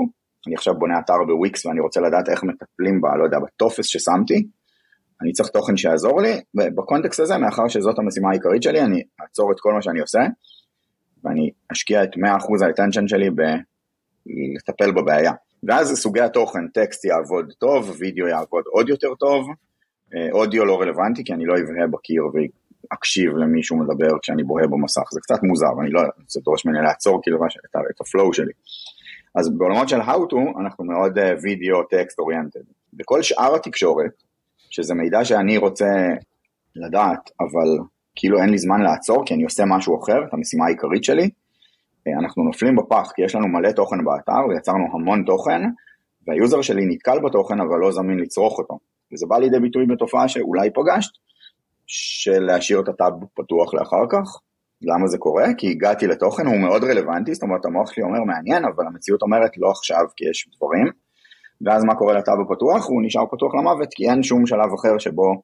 [0.47, 4.47] אני עכשיו בונה אתר בוויקס ואני רוצה לדעת איך מטפלים ב, לא יודע, בטופס ששמתי,
[5.21, 9.59] אני צריך תוכן שיעזור לי, ובקונטקסט הזה, מאחר שזאת המשימה העיקרית שלי, אני אעצור את
[9.59, 10.19] כל מה שאני עושה,
[11.23, 15.31] ואני אשקיע את 100% האטנשן שלי בלטפל בבעיה.
[15.63, 19.47] ואז סוגי התוכן, טקסט יעבוד טוב, וידאו יעבוד עוד יותר טוב,
[20.15, 25.03] אה, אודיו לא רלוונטי, כי אני לא אבהה בקיר ואקשיב למישהו מדבר כשאני בוהה במסך,
[25.11, 27.39] זה קצת מוזר, אני לא, זה דורש ממני לעצור כאילו
[27.89, 28.51] את ה flow שלי.
[29.35, 32.63] אז בעולמות של How to, אנחנו מאוד וידאו טקסט oriented.
[32.93, 34.23] בכל שאר התקשורת,
[34.75, 35.91] שזה מידע שאני רוצה
[36.75, 37.69] לדעת, אבל
[38.15, 41.29] כאילו אין לי זמן לעצור כי אני עושה משהו אחר, את המשימה העיקרית שלי,
[42.19, 45.61] אנחנו נופלים בפח כי יש לנו מלא תוכן באתר ויצרנו המון תוכן,
[46.27, 48.79] והיוזר שלי נתקל בתוכן אבל לא זמין לצרוך אותו.
[49.13, 51.11] וזה בא לידי ביטוי בתופעה שאולי פגשת,
[51.87, 54.39] של להשאיר את הטאב פתוח לאחר כך.
[54.81, 55.45] למה זה קורה?
[55.57, 59.51] כי הגעתי לתוכן, הוא מאוד רלוונטי, זאת אומרת המוח שלי אומר מעניין, אבל המציאות אומרת
[59.57, 61.04] לא עכשיו כי יש דברים.
[61.65, 62.87] ואז מה קורה לטאב הפתוח?
[62.89, 65.41] הוא נשאר פתוח למוות, כי אין שום שלב אחר שבו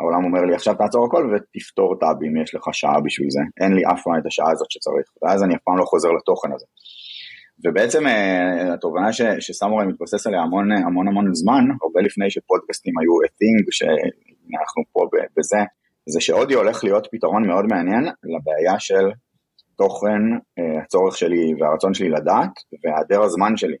[0.00, 3.72] העולם אומר לי עכשיו תעצור הכל ותפתור טאב אם יש לך שעה בשביל זה, אין
[3.72, 6.66] לי אף פעם את השעה הזאת שצריך, ואז אני אף פעם לא חוזר לתוכן הזה.
[7.64, 13.28] ובעצם אה, התובנה שסמוראי מתבסס עליה המון המון המון זמן, הרבה לפני שפודקאסטים היו a
[13.38, 15.00] thing, שאנחנו פה
[15.36, 15.58] בזה,
[16.08, 19.06] זה שאודיו הולך להיות פתרון מאוד מעניין לבעיה של
[19.76, 20.22] תוכן,
[20.58, 22.52] אה, הצורך שלי והרצון שלי לדעת,
[22.84, 23.76] והיעדר הזמן שלי.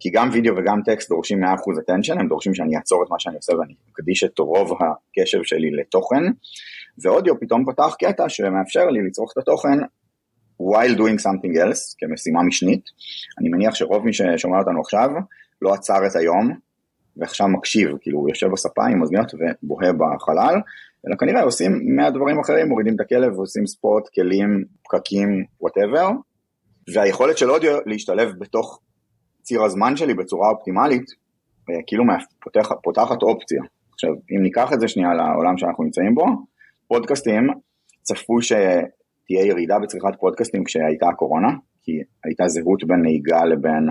[0.00, 3.36] כי גם וידאו וגם טקסט דורשים 100% attention, הם דורשים שאני אעצור את מה שאני
[3.36, 6.22] עושה ואני אקדיש את רוב הקשב שלי לתוכן,
[7.02, 9.78] ואודיו פתאום פתח קטע שמאפשר לי לצרוך את התוכן
[10.62, 12.84] while doing something else, כמשימה משנית.
[13.40, 15.08] אני מניח שרוב מי ששומע אותנו עכשיו
[15.62, 16.52] לא עצר את היום,
[17.16, 20.54] ועכשיו מקשיב, כאילו הוא יושב בספה עם אוזניות ובוהה בחלל,
[21.08, 26.10] אלא כנראה עושים 100 דברים אחרים, מורידים את הכלב ועושים ספורט, כלים, פקקים, וואטאבר,
[26.94, 28.80] והיכולת של אודיו להשתלב בתוך
[29.44, 31.04] ציר הזמן שלי בצורה אופטימלית,
[31.70, 32.04] אה, כאילו
[32.44, 33.62] פותח, פותחת אופציה.
[33.92, 36.26] עכשיו, אם ניקח את זה שנייה לעולם שאנחנו נמצאים בו,
[36.88, 37.46] פודקאסטים
[38.02, 41.48] צפו שתהיה ירידה בצריכת פודקאסטים כשהייתה הקורונה,
[41.82, 41.92] כי
[42.24, 43.88] הייתה זהות בין נהיגה לבין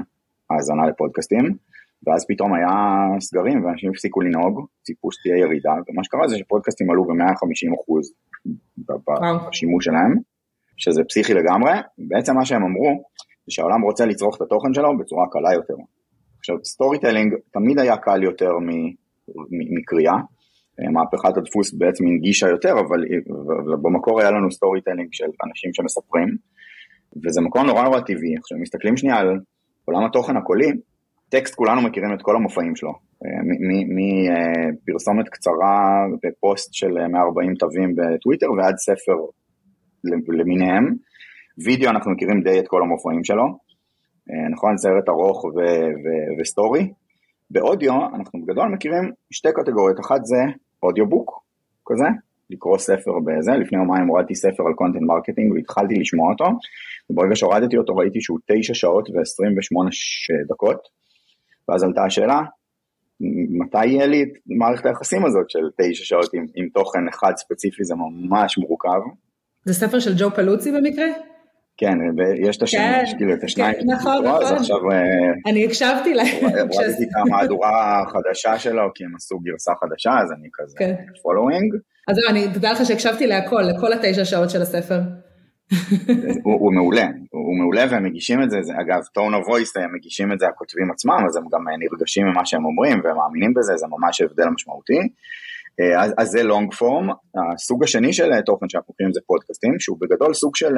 [0.50, 1.46] האזנה לפודקאסטים,
[2.08, 2.70] ואז פתאום היה
[3.20, 8.84] סגרים ואנשים הפסיקו לנהוג, ציפו שתהיה ירידה, ומה שקרה זה שפודקאסטים עלו ב-150%
[9.50, 10.16] בשימוש שלהם,
[10.78, 13.04] שזה פסיכי לגמרי, בעצם מה שהם אמרו,
[13.46, 15.74] זה שהעולם רוצה לצרוך את התוכן שלו בצורה קלה יותר.
[16.40, 18.52] עכשיו, storytelling תמיד היה קל יותר
[19.50, 20.18] מקריאה,
[20.80, 23.00] אה, מהפכת הדפוס בעצם הנגישה יותר, אבל
[23.82, 26.30] במקור היה לנו storytelling של אנשים שמספרים,
[27.26, 28.36] וזה מקום נורא נורא טבעי.
[28.38, 29.40] עכשיו, מסתכלים שנייה על
[29.86, 30.72] עולם התוכן הקולי,
[31.30, 32.94] טקסט כולנו מכירים את כל המופעים שלו,
[33.26, 33.42] אה,
[33.96, 39.18] מפרסומת קצרה בפוסט של 140 תווים בטוויטר ועד ספר
[40.28, 40.96] למיניהם.
[41.58, 43.44] וידאו אנחנו מכירים די את כל המופעים שלו,
[44.32, 44.78] אה, נכון?
[44.78, 45.94] סרט ארוך ו-
[46.42, 46.94] וסטורי.
[47.52, 50.42] באודיו אנחנו בגדול מכירים שתי קטגוריות, אחת זה
[50.84, 51.44] audiobook
[51.86, 52.06] כזה,
[52.50, 56.46] לקרוא ספר בזה, לפני יומיים הורדתי ספר על content marketing והתחלתי לשמוע אותו,
[57.10, 59.90] וברגע שהורדתי אותו ראיתי שהוא 9 שעות ו-28
[60.50, 60.80] דקות,
[61.68, 62.42] ואז עלתה השאלה,
[63.60, 67.84] מתי יהיה לי את מערכת היחסים הזאת של 9 שעות עם, עם תוכן אחד ספציפי,
[67.84, 69.02] זה ממש מורכב.
[69.66, 71.33] זה ספר של ג'ו פוליצי במקרה?
[71.78, 75.66] כן, ויש את השני, כן, כאילו את השניים, כן, נכון, נכון, אז עכשיו, אה, אני
[75.66, 76.44] הקשבתי להם.
[76.44, 80.78] הורדתי את המהדורה החדשה שלו, כי הם עשו גרסה חדשה, אז אני כזה
[81.22, 81.74] following.
[82.08, 85.00] אז זהו, אני, תדע לך שהקשבתי להכל, לכל התשע שעות של הספר.
[86.44, 89.96] הוא, הוא מעולה, הוא מעולה והם מגישים את זה, זה אגב, tone of voice הם
[89.96, 93.74] מגישים את זה הכותבים עצמם, אז הם גם נרגשים ממה שהם אומרים והם מאמינים בזה,
[93.76, 95.00] זה ממש הבדל משמעותי.
[95.80, 97.08] אה, אז, אז זה long form,
[97.54, 100.74] הסוג השני של תוכן שאנחנו קוראים זה פודקאסטים, שהוא בגדול סוג של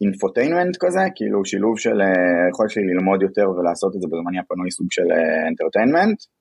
[0.00, 4.70] infotainment כזה, כאילו שילוב של אה, יכולת שלי ללמוד יותר ולעשות את זה בזמני הפנוי
[4.70, 5.08] סוג של
[5.48, 6.18] entertainment.
[6.20, 6.36] אה,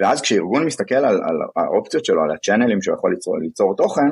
[0.00, 4.10] ואז כשארגון מסתכל על, על האופציות שלו, על ה channelים שהוא יכול ליצור, ליצור תוכן,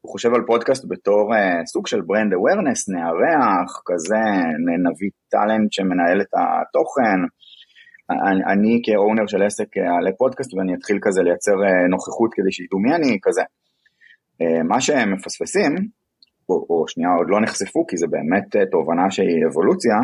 [0.00, 4.24] הוא חושב על פודקאסט בתור אה, סוג של brand awareness, נארח, כזה,
[4.84, 7.20] נביא talent שמנהל את התוכן.
[8.10, 12.52] אני, אני כ owner של עסק אעלה פודקאסט ואני אתחיל כזה לייצר אה, נוכחות כדי
[12.52, 13.42] שידעו מי אני, כזה.
[14.42, 15.74] Uh, מה שהם מפספסים,
[16.48, 19.96] או, או שנייה עוד לא נחשפו כי זה באמת תובנה שהיא אבולוציה,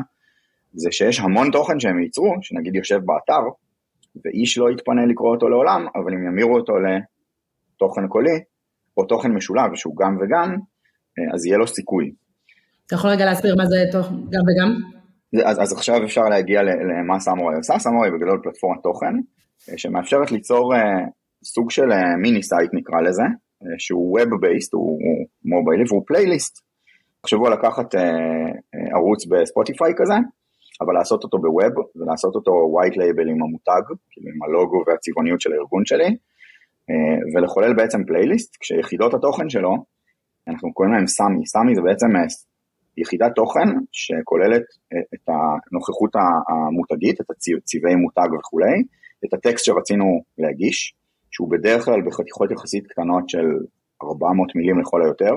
[0.73, 3.42] זה שיש המון תוכן שהם ייצרו, שנגיד יושב באתר,
[4.25, 8.38] ואיש לא יתפנה לקרוא אותו לעולם, אבל אם ימירו אותו לתוכן קולי,
[8.97, 10.57] או תוכן משולב שהוא גם וגם,
[11.19, 12.12] אה, אז יהיה לו סיכוי.
[12.87, 13.77] אתה יכול רגע להסביר מה זה
[14.31, 14.95] גם וגם?
[15.44, 19.14] אז, אז עכשיו אפשר להגיע למה סמוראי עושה, סמוראי בגדול פלטפורמת תוכן,
[19.70, 20.81] אה, שמאפשרת ליצור אה,
[21.44, 21.88] סוג של
[22.22, 23.22] mini site נקרא לזה,
[23.79, 26.66] שהוא Web based, הוא, הוא מוביילי והוא פלייליסט.
[27.20, 27.94] תחשבו לקחת
[28.94, 30.14] ערוץ בספוטיפיי כזה,
[30.81, 35.40] אבל לעשות אותו ב web ולעשות אותו white label עם המותג, כאילו עם הלוגו והצבעוניות
[35.40, 36.16] של הארגון שלי,
[36.90, 39.75] אה, ולחולל בעצם פלייליסט, כשיחידות התוכן שלו,
[40.49, 42.29] אנחנו קוראים להם סאמי, סאמי זה בעצם אה,
[42.96, 46.12] יחידת תוכן שכוללת אה, את הנוכחות
[46.48, 48.82] המותגית, את הצבעי מותג וכולי,
[49.24, 50.94] את הטקסט שרצינו להגיש,
[51.30, 53.46] שהוא בדרך כלל בחתיכות יחסית קטנות של
[54.02, 55.35] 400 מילים לכל היותר,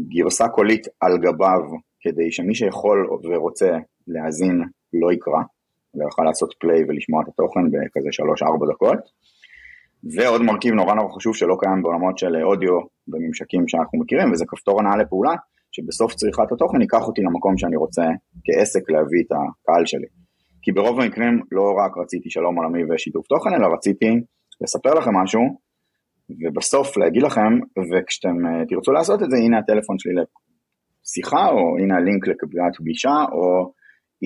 [0.00, 1.60] גרסה קולית על גביו
[2.00, 3.78] כדי שמי שיכול ורוצה
[4.08, 5.42] להאזין לא יקרא,
[5.94, 8.08] ויוכל לעשות פליי ולשמוע את התוכן בכזה
[8.42, 8.98] 3-4 דקות.
[10.14, 12.78] ועוד מרכיב נורא נורא חשוב שלא קיים בעולמות של אודיו
[13.08, 15.34] בממשקים שאנחנו מכירים, וזה כפתור הנעה לפעולה,
[15.76, 18.04] שבסוף צריכת התוכן ייקח אותי למקום שאני רוצה
[18.44, 20.10] כעסק להביא את הקהל שלי.
[20.62, 24.10] כי ברוב המקרים לא רק רציתי שלום עולמי ושיתוף תוכן, אלא רציתי
[24.62, 25.42] לספר לכם משהו,
[26.40, 27.52] ובסוף להגיד לכם,
[27.88, 33.16] וכשאתם אה, תרצו לעשות את זה, הנה הטלפון שלי לשיחה, או הנה הלינק לקבלת פגישה,
[33.36, 33.72] או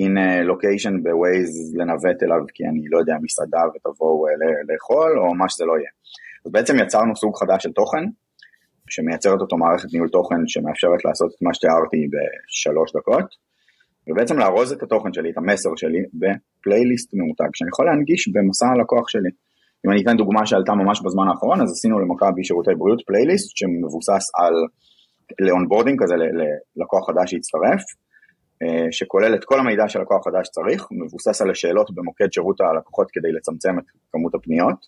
[0.00, 4.32] הנה לוקיישן בווייז לנווט אליו כי אני לא יודע מסעדה ותבואו אה,
[4.68, 5.92] לאכול או מה שזה לא יהיה.
[6.44, 8.04] אז בעצם יצרנו סוג חדש של תוכן
[8.90, 13.28] שמייצרת אותו מערכת ניהול תוכן שמאפשרת לעשות את מה שתיארתי בשלוש דקות
[14.08, 19.08] ובעצם לארוז את התוכן שלי, את המסר שלי, בפלייליסט ממותג, שאני יכול להנגיש במסע הלקוח
[19.08, 19.30] שלי.
[19.86, 24.24] אם אני אתן דוגמה שעלתה ממש בזמן האחרון, אז עשינו למכבי שירותי בריאות פלייליסט שמבוסס
[24.38, 24.54] על,
[25.46, 26.14] ל onboarding כזה,
[26.76, 27.82] ללקוח חדש שהצטרף,
[28.62, 33.32] אה, שכולל את כל המידע שלקוח חדש צריך, מבוסס על השאלות במוקד שירות הלקוחות כדי
[33.32, 34.78] לצמצם את כמות הפניות,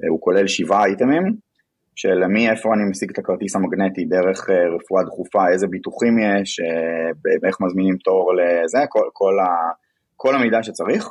[0.00, 1.24] אה, הוא כולל שבעה אייטמים,
[2.00, 6.60] של מי איפה אני משיג את הכרטיס המגנטי, דרך אה, רפואה דחופה, איזה ביטוחים יש,
[7.46, 9.48] איך מזמינים תור לזה, כל, כל, ה,
[10.16, 11.02] כל המידע שצריך.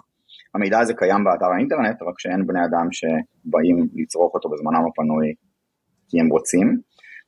[0.55, 5.27] המידע הזה קיים באתר האינטרנט, רק שאין בני אדם שבאים לצרוך אותו בזמנם הפנוי
[6.09, 6.67] כי הם רוצים.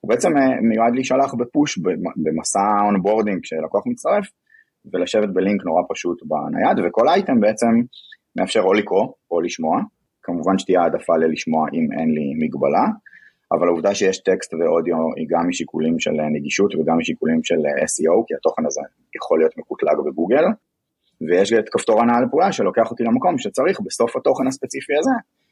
[0.01, 0.29] הוא בעצם
[0.69, 1.79] מיועד להישלח ב push
[2.23, 4.25] במסע onboarding כשלקוח מצטרף,
[4.93, 7.67] ולשבת בלינק נורא פשוט בנייד, וכל אייטם בעצם
[8.35, 9.81] מאפשר או לקרוא או לשמוע,
[10.23, 12.85] כמובן שתהיה העדפה ללשמוע אם אין לי מגבלה,
[13.51, 17.59] אבל העובדה שיש טקסט ואודיו היא גם משיקולים של נגישות וגם משיקולים של
[17.91, 18.81] SEO, כי התוכן הזה
[19.15, 20.45] יכול להיות מקוטלג בגוגל,
[21.27, 25.11] ויש את כפתור הנעה לפעולה שלוקח אותי למקום שצריך בסוף התוכן הספציפי הזה,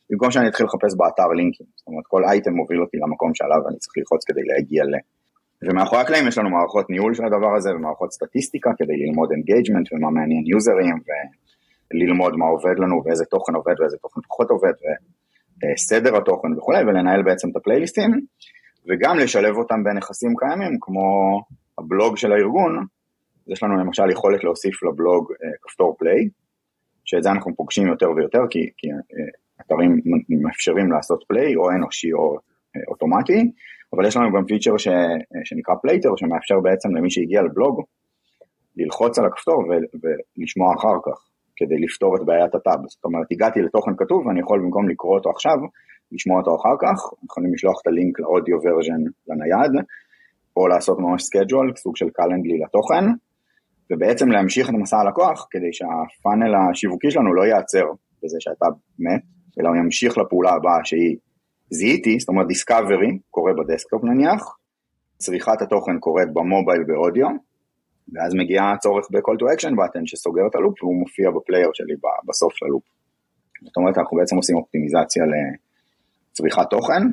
[0.10, 3.78] במקום שאני אתחיל לחפש באתר לינקים, זאת אומרת כל אייטם מוביל אותי למקום שעליו אני
[3.78, 4.94] צריך ללחוץ כדי להגיע ל...
[5.64, 10.10] ומאחורי הקלעים יש לנו מערכות ניהול של הדבר הזה ומערכות סטטיסטיקה כדי ללמוד engagement ומה
[10.10, 10.96] מעניין יוזרים
[11.92, 14.74] וללמוד מה עובד לנו ואיזה תוכן עובד ואיזה תוכן פחות עובד
[15.62, 18.12] וסדר התוכן וכולי ולנהל בעצם את הפלייליסטים
[18.88, 21.02] וגם לשלב אותם בנכסים קיימים כמו
[21.78, 22.86] הבלוג של הארגון,
[23.48, 26.30] יש לנו למשל יכולת להוסיף לבלוג אה, כפתור play,
[27.06, 28.96] שאת זה אנחנו פוגשים יותר ויותר כי, כי אה,
[29.62, 30.02] אתרים
[30.44, 32.38] מאפשרים לעשות play או אנושי או
[32.76, 33.52] אה, אוטומטי.
[33.94, 34.88] אבל יש לנו גם פיצ'ר ש,
[35.44, 37.82] שנקרא play later, שמאפשר בעצם למי שהגיע לבלוג,
[38.78, 39.64] ללחוץ על הכפתור
[40.38, 41.29] ולשמוע אחר כך,
[41.60, 42.80] כדי לפתור את בעיית הטאב.
[42.88, 45.58] זאת אומרת, הגעתי לתוכן כתוב ואני יכול במקום לקרוא אותו עכשיו,
[46.12, 49.74] לשמוע אותו אחר כך, יכולים לשלוח את הלינק ל audio version לנייד,
[50.58, 53.06] או לעשות ממש schedule, סוג של Calendly לתוכן,
[53.92, 57.86] ובעצם להמשיך את מסע הלקוח, כדי שה funnel השיווקי שלנו לא ייעצר
[58.24, 58.66] בזה שאתה
[59.00, 59.22] מת,
[59.60, 61.18] אלא הוא ימשיך לפעולה הבאה שהיא
[61.70, 64.58] זיהיתי, זאת אומרת discovery קורה ב desktop נניח,
[65.18, 67.28] צריכת התוכן קורית במובייל באודיו,
[68.14, 71.70] ואז מגיע הצורך ב-call to action button שסוגר את ה loop והוא מופיע ב player
[71.74, 71.94] שלי
[72.28, 72.84] בסוף של ה loop.
[73.64, 77.04] זאת אומרת אנחנו בעצם עושים אופטימיזציה לצריכת תוכן,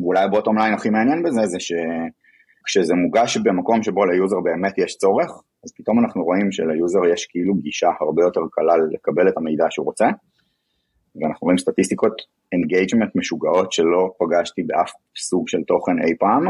[0.00, 4.96] ואולי ה bottom line הכי מעניין בזה זה שכשזה מוגש במקום שבו ליוזר באמת יש
[4.96, 5.30] צורך,
[5.64, 9.86] אז פתאום אנחנו רואים שליוזר יש כאילו גישה הרבה יותר קלה לקבל את המידע שהוא
[9.86, 10.06] רוצה,
[11.16, 12.22] ואנחנו רואים סטטיסטיקות
[12.52, 16.44] engagement משוגעות שלא פגשתי באף סוג של תוכן אי פעם,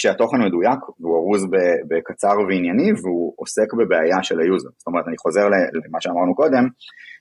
[0.00, 1.46] כשהתוכן מדויק והוא ארוז
[1.88, 4.68] בקצר וענייני והוא עוסק בבעיה של היוזר.
[4.78, 5.48] זאת אומרת, אני חוזר
[5.86, 6.64] למה שאמרנו קודם,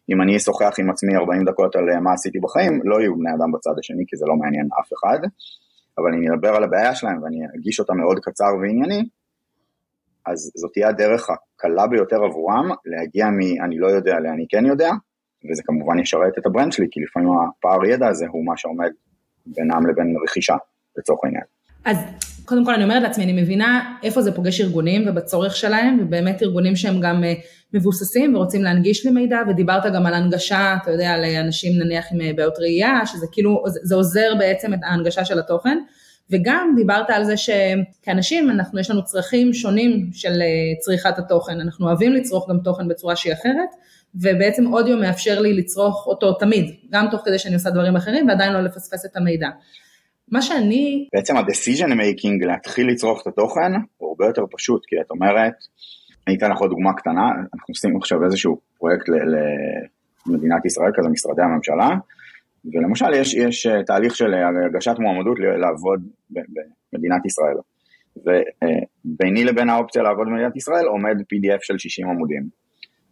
[0.10, 3.30] אם אני אשוחח עם עצמי 40 דקות על אה, מה עשיתי בחיים, לא יהיו בני
[3.30, 5.20] אדם בצד השני כי זה לא מעניין אף אחד,
[5.98, 9.02] אבל אני אדבר על הבעיה שלהם ואני אגיש אותה מאוד קצר וענייני,
[10.26, 14.92] אז זאת תהיה הדרך הקלה ביותר עבורם להגיע מ- אני לא יודע לאני כן יודע,
[15.52, 18.92] וזה כמובן ישרת את הברנד שלי, כי לפעמים הפער ידע הזה הוא מה שעומד
[19.46, 20.56] בינם לבין רכישה,
[20.98, 21.44] לצורך העניין.
[21.86, 21.98] אז
[22.46, 26.76] קודם כל אני אומרת לעצמי, אני מבינה איפה זה פוגש ארגונים ובצורך שלהם, ובאמת ארגונים
[26.76, 27.34] שהם גם אה,
[27.74, 32.32] מבוססים ורוצים להנגיש לי מידע, ודיברת גם על הנגשה, אתה יודע, לאנשים נניח עם אה,
[32.36, 35.78] בעיות ראייה, שזה כאילו, זה עוזר בעצם את ההנגשה של התוכן.
[36.32, 40.46] וגם דיברת על זה שכאנשים אנחנו, יש לנו צרכים שונים של אה,
[40.80, 43.70] צריכת התוכן, אנחנו אוהבים לצרוך גם תוכן בצורה שהיא אחרת,
[44.16, 48.54] ובעצם אודיו מאפשר לי לצרוך אותו תמיד, גם תוך כדי שאני עושה דברים אחרים ועדיין
[48.54, 49.48] לא לפספס את המידע.
[50.32, 51.08] מה שאני...
[51.16, 55.54] בעצם ה-decision making להתחיל לצרוך את התוכן הוא הרבה יותר פשוט, כי את אומרת,
[56.28, 59.06] אני אתן לך עוד דוגמה קטנה, אנחנו עושים עכשיו איזשהו פרויקט
[60.28, 61.90] למדינת ישראל, כזה משרדי הממשלה,
[62.74, 64.34] ולמשל יש, יש אה, תהליך של
[64.70, 66.00] הגשת מועמדות לעבוד
[66.94, 67.58] במדינת ישראל.
[68.18, 72.44] וביני לבין האופציה לעבוד במדינת ישראל עומד PDF של 60 עמודים.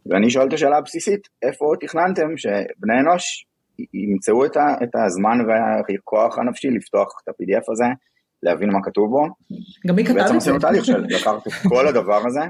[0.06, 3.47] ואני שואל את השאלה הבסיסית, איפה תכננתם שבני אנוש
[3.94, 7.86] ימצאו את, ה, את הזמן והכוח הנפשי לפתוח את ה-PDF הזה,
[8.44, 9.28] להבין מה כתוב בו.
[9.88, 10.24] גם מי כתב את זה?
[10.24, 12.42] בעצם עשינו תהליך של לקחת את כל הדבר הזה,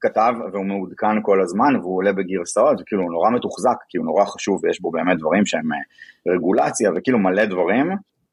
[0.00, 4.24] כתב והוא מעודכן כל הזמן והוא עולה בגרסאות, וכאילו הוא נורא מתוחזק, כי הוא נורא
[4.24, 7.86] חשוב ויש בו באמת דברים שהם אה, רגולציה וכאילו מלא דברים.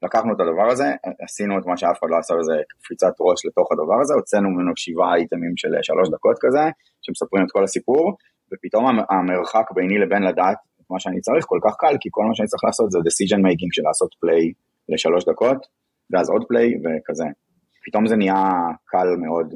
[0.04, 0.88] לקחנו את הדבר הזה,
[1.26, 4.72] עשינו את מה שאף אחד לא עשה בזה קפיצת ראש לתוך הדבר הזה, הוצאנו ממנו
[4.76, 6.64] שבעה אייטמים של שלוש דקות כזה,
[7.02, 8.18] שמספרים את כל הסיפור,
[8.54, 10.58] ופתאום המרחק ביני לבין לדעת
[10.90, 13.70] מה שאני צריך כל כך קל, כי כל מה שאני צריך לעשות זה decision making
[13.72, 14.54] של לעשות play
[14.90, 15.68] לשלוש דקות,
[16.12, 17.26] ואז עוד play וכזה.
[17.86, 18.44] פתאום זה נהיה
[18.86, 19.54] קל מאוד.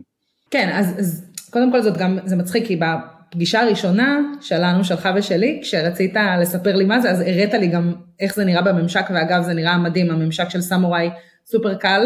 [0.51, 5.59] כן, אז, אז קודם כל זאת גם, זה מצחיק, כי בפגישה הראשונה שלנו, שלך ושלי,
[5.61, 9.53] כשרצית לספר לי מה זה, אז הראת לי גם איך זה נראה בממשק, ואגב זה
[9.53, 11.09] נראה מדהים, הממשק של סמוראי
[11.45, 12.01] סופר קל.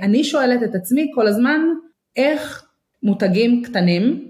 [0.00, 1.60] אני שואלת את עצמי כל הזמן,
[2.16, 2.64] איך
[3.02, 4.27] מותגים קטנים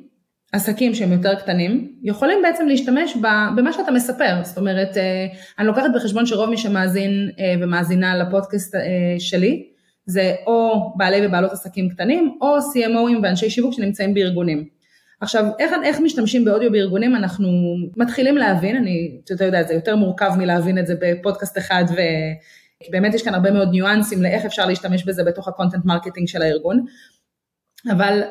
[0.52, 3.16] עסקים שהם יותר קטנים, יכולים בעצם להשתמש
[3.56, 5.26] במה שאתה מספר, זאת אומרת, אה,
[5.58, 8.80] אני לוקחת בחשבון שרוב מי שמאזין אה, ומאזינה לפודקאסט אה,
[9.18, 9.66] שלי,
[10.06, 14.64] זה או בעלי ובעלות עסקים קטנים, או CMOים ואנשי שיווק שנמצאים בארגונים.
[15.20, 17.48] עכשיו, איך, איך משתמשים באודיו בארגונים, אנחנו
[17.96, 21.96] מתחילים להבין, אני, אתה יודע, זה יותר מורכב מלהבין את זה בפודקאסט אחד, ו...
[22.82, 26.28] כי באמת יש כאן הרבה מאוד ניואנסים לאיך אפשר להשתמש בזה בתוך ה content marketing
[26.28, 26.84] של הארגון,
[27.90, 28.22] אבל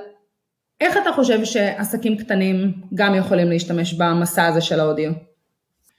[0.82, 2.56] איך אתה חושב שעסקים קטנים
[2.94, 5.12] גם יכולים להשתמש במסע הזה של האודיו?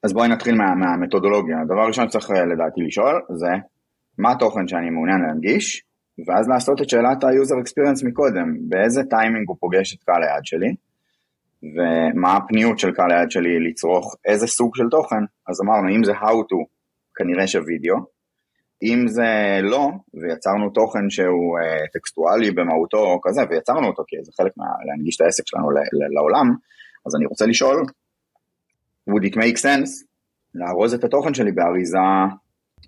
[0.03, 1.61] אז בואי נתחיל מה, מהמתודולוגיה.
[1.61, 3.51] הדבר הראשון שצריך אה, לדעתי לשאול זה
[4.19, 5.85] מה התוכן שאני מעוניין להנגיש,
[6.27, 10.75] ואז לעשות את שאלת ה-user experience מקודם, באיזה טיימינג הוא פוגש את קהל היעד שלי,
[11.63, 15.23] ומה הפניות של קהל היעד שלי לצרוך איזה סוג של תוכן.
[15.49, 16.59] אז אמרנו, אם זה how to,
[17.15, 17.97] כנראה שווידאו,
[18.83, 24.33] אם זה לא, ויצרנו תוכן שהוא uh, טקסטואלי במהותו או כזה, ויצרנו אותו כי זה
[24.37, 25.71] חלק מלהנגיש את העסק שלנו
[26.15, 26.47] לעולם,
[27.07, 27.83] אז אני רוצה לשאול,
[29.11, 30.09] would it make sense
[30.55, 31.99] לארוז את התוכן שלי באריזה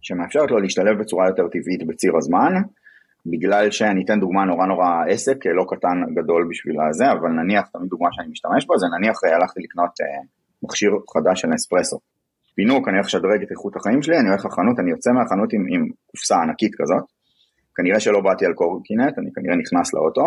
[0.02, 2.52] שמאפשרת לו להשתלב בצורה יותר טבעית בציר הזמן,
[3.26, 7.88] בגלל שאני אתן דוגמה נורא נורא עסק, לא קטן גדול בשביל הזה, אבל נניח, תמיד
[7.88, 10.26] דוגמה שאני משתמש בה, זה נניח אה, הלכתי לקנות uh,
[10.62, 11.98] מכשיר חדש של אספרסו.
[12.54, 15.66] פינוק, אני הולך לשדרג את איכות החיים שלי, אני הולך לחנות, אני יוצא מהחנות עם,
[15.70, 17.04] עם קופסה ענקית כזאת,
[17.76, 20.24] כנראה שלא באתי על קורקינט, אני כנראה נכנס לאוטו,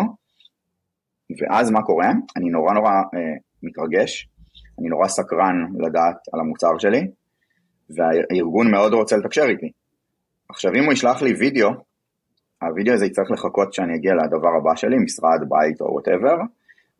[1.40, 2.10] ואז מה קורה?
[2.36, 4.28] אני נורא נורא אה, מתרגש,
[4.78, 7.06] אני נורא סקרן לדעת על המוצר שלי,
[7.90, 9.70] והארגון מאוד רוצה לתקשר איתי.
[10.48, 11.70] עכשיו אם הוא ישלח לי וידאו,
[12.62, 16.36] הוידאו הזה יצטרך לחכות שאני אגיע לדבר הבא שלי, משרד, בית או whatever,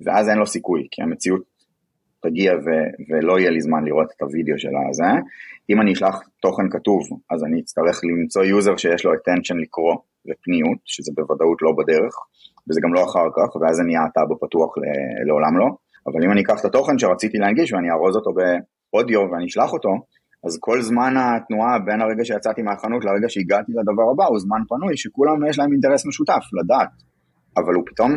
[0.01, 1.43] ואז אין לו סיכוי, כי המציאות
[2.27, 5.11] תגיע ו- ולא יהיה לי זמן לראות את הוידאו של הזה.
[5.71, 9.95] אם אני אשלח תוכן כתוב, אז אני אצטרך למצוא יוזר שיש לו attention לקרוא
[10.27, 12.15] ופניות, שזה בוודאות לא בדרך,
[12.69, 15.69] וזה גם לא אחר כך, ואז זה נהיה טאב פתוח ל- לעולם לא.
[16.07, 18.31] אבל אם אני אקח את התוכן שרציתי להנגיש ואני ארוז אותו
[18.93, 19.93] באודיו ואני אשלח אותו,
[20.47, 24.97] אז כל זמן התנועה בין הרגע שיצאתי מהחנות לרגע שהגעתי לדבר הבא הוא זמן פנוי
[24.97, 26.89] שכולם יש להם אינטרס משותף, לדעת.
[27.57, 28.11] אבל הוא פתאום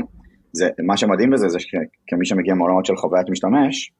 [0.53, 3.91] זה, מה שמדהים בזה זה שכמי שמגיע מעולמות של חוויית משתמש,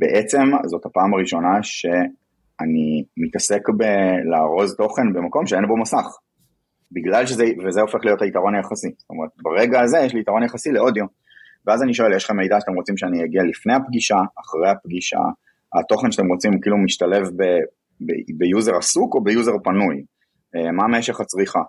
[0.00, 6.06] בעצם זאת הפעם הראשונה שאני מתעסק בלארוז תוכן במקום שאין בו מסך.
[6.92, 8.88] בגלל שזה, וזה הופך להיות היתרון היחסי.
[8.98, 11.04] זאת אומרת, ברגע הזה יש לי יתרון יחסי לאודיו.
[11.66, 15.18] ואז אני שואל, יש לכם מידע שאתם רוצים שאני אגיע לפני הפגישה, אחרי הפגישה,
[15.78, 17.42] התוכן שאתם רוצים כאילו משתלב ב,
[18.38, 20.04] ביוזר עסוק או ביוזר פנוי?
[20.56, 21.62] אה, מה משך הצריכה?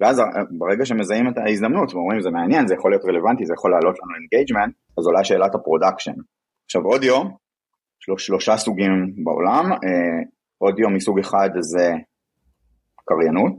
[0.00, 0.22] ואז
[0.58, 4.14] ברגע שמזהים את ההזדמנות ואומרים זה מעניין, זה יכול להיות רלוונטי, זה יכול לעלות לנו
[4.20, 6.14] engagement, אז עולה שאלת ה production.
[6.64, 7.16] עכשיו אודיו,
[8.02, 10.22] יש לו שלושה סוגים בעולם, אה,
[10.60, 11.94] אודיו מסוג אחד זה
[13.04, 13.54] קריינות,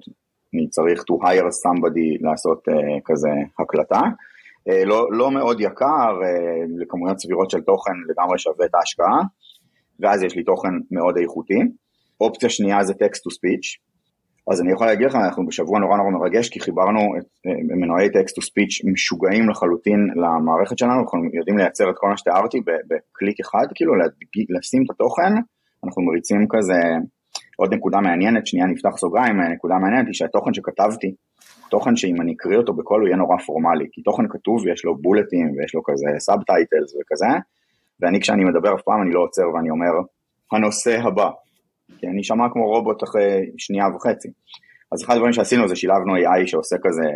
[0.53, 2.73] אני צריך to hire somebody לעשות uh,
[3.05, 8.75] כזה הקלטה, uh, לא, לא מאוד יקר, uh, לכמויות סבירות של תוכן לגמרי שווה את
[8.75, 9.21] ההשקעה,
[9.99, 11.59] ואז יש לי תוכן מאוד איכותי.
[12.21, 13.67] אופציה שנייה זה text to speach,
[14.49, 18.09] אז אני יכול להגיד לך, אנחנו בשבוע נורא נורא מרגש, כי חיברנו את אה, מנועי
[18.11, 22.57] טקסט טו ספיץ' משוגעים לחלוטין למערכת שלנו, אנחנו יודעים לייצר את כל מה שתיארתי
[22.89, 23.93] בקליק אחד, כאילו
[24.57, 25.33] לשים את התוכן,
[25.83, 26.79] אנחנו מריצים כזה,
[27.57, 31.13] עוד נקודה מעניינת, שנייה נפתח סוגריים, נקודה מעניינת היא שהתוכן שכתבתי,
[31.69, 34.97] תוכן שאם אני אקריא אותו בקול הוא יהיה נורא פורמלי, כי תוכן כתוב ויש לו
[34.97, 36.39] בולטים ויש לו כזה sub
[37.01, 37.33] וכזה,
[37.99, 39.93] ואני כשאני מדבר אף פעם אני לא עוצר ואני אומר,
[40.51, 41.29] הנושא הבא,
[41.97, 44.29] כי אני אשמע כמו רובוט אחרי שנייה וחצי.
[44.91, 47.07] אז אחד הדברים שעשינו זה שילבנו AI שעושה כזה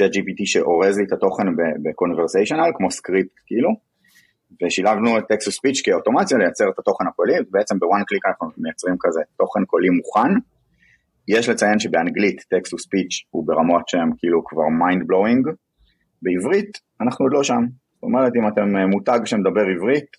[0.00, 1.46] chat GPT שאורז לי את התוכן
[1.82, 3.70] ב-conversational, כמו סקריפט כאילו,
[4.62, 8.96] ושילבנו את to speech כאוטומציה לייצר את התוכן הקולי, ובעצם ב one click אנחנו מייצרים
[9.00, 10.32] כזה תוכן קולי מוכן.
[11.28, 15.54] יש לציין שבאנגלית to speech הוא ברמות שהן כאילו כבר mind blowing,
[16.22, 17.62] בעברית אנחנו עוד לא שם.
[17.94, 20.10] זאת אומרת אם אתם מותג שמדבר עברית,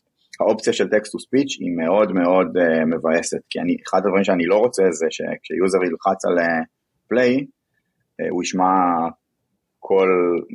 [0.42, 4.46] האופציה של text to speech היא מאוד מאוד uh, מבאסת, כי אני, אחד הדברים שאני
[4.46, 6.38] לא רוצה זה שכש user ילחץ על
[7.08, 8.72] play, uh, uh, הוא ישמע
[9.80, 10.10] קול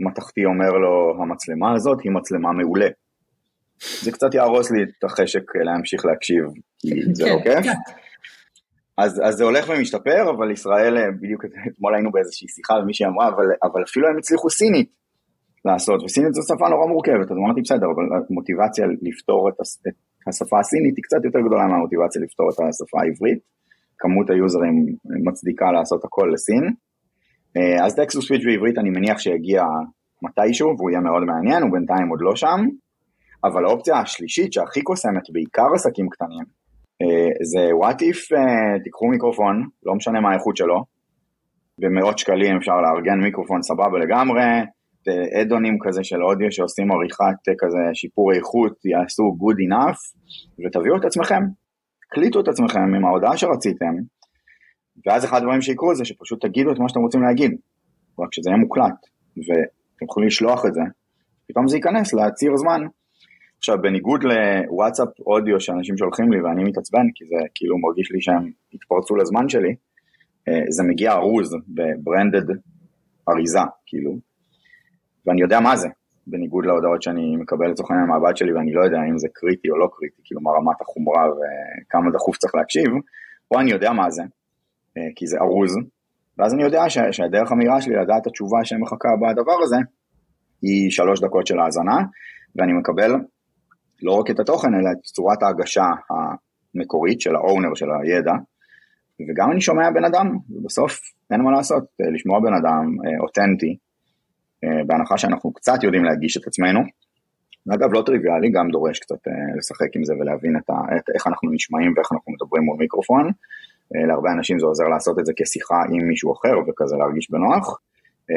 [0.06, 2.88] מתכתי אומר לו המצלמה הזאת היא מצלמה מעולה.
[4.02, 6.44] זה קצת יהרוס לי את החשק להמשיך להקשיב,
[6.78, 7.64] כי זה לא כן, כיף.
[7.64, 7.92] כן.
[8.98, 13.44] אז, אז זה הולך ומשתפר, אבל ישראל, בדיוק אתמול היינו באיזושהי שיחה ומישהי אמרה, אבל,
[13.62, 14.90] אבל אפילו הם הצליחו סינית.
[15.66, 19.54] לעשות, וסינית זו שפה נורא מורכבת, אז אמרתי בסדר, אבל המוטיבציה לפתור את
[20.28, 23.40] השפה הסינית היא קצת יותר גדולה מהמוטיבציה לפתור את השפה העברית,
[23.98, 24.74] כמות היוזרים
[25.26, 26.64] מצדיקה לעשות הכל לסין,
[27.56, 29.62] אה, אז טקסטוס סוויץ' בעברית אני מניח שיגיע
[30.22, 32.60] מתישהו, והוא יהיה מאוד מעניין, הוא בינתיים עוד לא שם,
[33.44, 36.44] אבל האופציה השלישית שהכי קוסמת, בעיקר עסקים קטנים,
[37.02, 39.54] אה, זה what if אה, תיקחו מיקרופון,
[39.86, 40.84] לא משנה מה האיכות שלו,
[41.78, 44.44] במאות שקלים אפשר לארגן מיקרופון סבבה לגמרי,
[45.42, 50.00] אדונים כזה של אודיו שעושים עריכת כזה שיפור איכות, יעשו good enough,
[50.66, 51.42] ותביאו את עצמכם,
[52.08, 53.94] קליטו את עצמכם עם ההודעה שרציתם,
[55.06, 57.50] ואז אחד הדברים שיקרו זה שפשוט תגידו את מה שאתם רוצים להגיד,
[58.18, 59.00] רק שזה יהיה מוקלט,
[59.36, 60.82] ואתם יכולים לשלוח את זה,
[61.48, 62.80] פתאום זה ייכנס לציר זמן.
[63.58, 68.50] עכשיו בניגוד לוואטסאפ אודיו שאנשים שולחים לי ואני מתעצבן כי זה כאילו מרגיש לי שהם
[68.74, 69.74] התפרצו לזמן שלי,
[70.48, 72.46] אה, זה מגיע ארוז בברנדד
[73.28, 74.18] אריזה כאילו,
[75.26, 75.88] ואני יודע מה זה,
[76.26, 79.78] בניגוד להודעות שאני מקבל לצורך העניין מהבת שלי ואני לא יודע אם זה קריטי או
[79.78, 82.90] לא קריטי, כאילו מה רמת החומרה וכמה דחוף צריך להקשיב,
[83.48, 84.22] פה אני יודע מה זה,
[84.96, 85.76] אה, כי זה ארוז,
[86.38, 89.76] ואז אני יודע ש, שהדרך המהירה שלי לדעת התשובה שמחכה בדבר הזה,
[90.62, 91.96] היא שלוש דקות של האזנה,
[92.56, 93.12] ואני מקבל
[94.02, 98.32] לא רק את התוכן, אלא את צורת ההגשה המקורית של האונר של הידע,
[99.20, 101.00] וגם אני שומע בן אדם, ובסוף
[101.30, 103.76] אין מה לעשות, אה, לשמוע בן אדם אה, אותנטי,
[104.86, 106.80] בהנחה שאנחנו קצת יודעים להגיש את עצמנו.
[107.74, 109.18] אגב, לא טריוויאלי, גם דורש קצת
[109.58, 113.30] לשחק עם זה ולהבין את ה, את, איך אנחנו נשמעים ואיך אנחנו מדברים מול מיקרופון.
[114.08, 117.80] להרבה אנשים זה עוזר לעשות את זה כשיחה עם מישהו אחר וכזה להרגיש בנוח,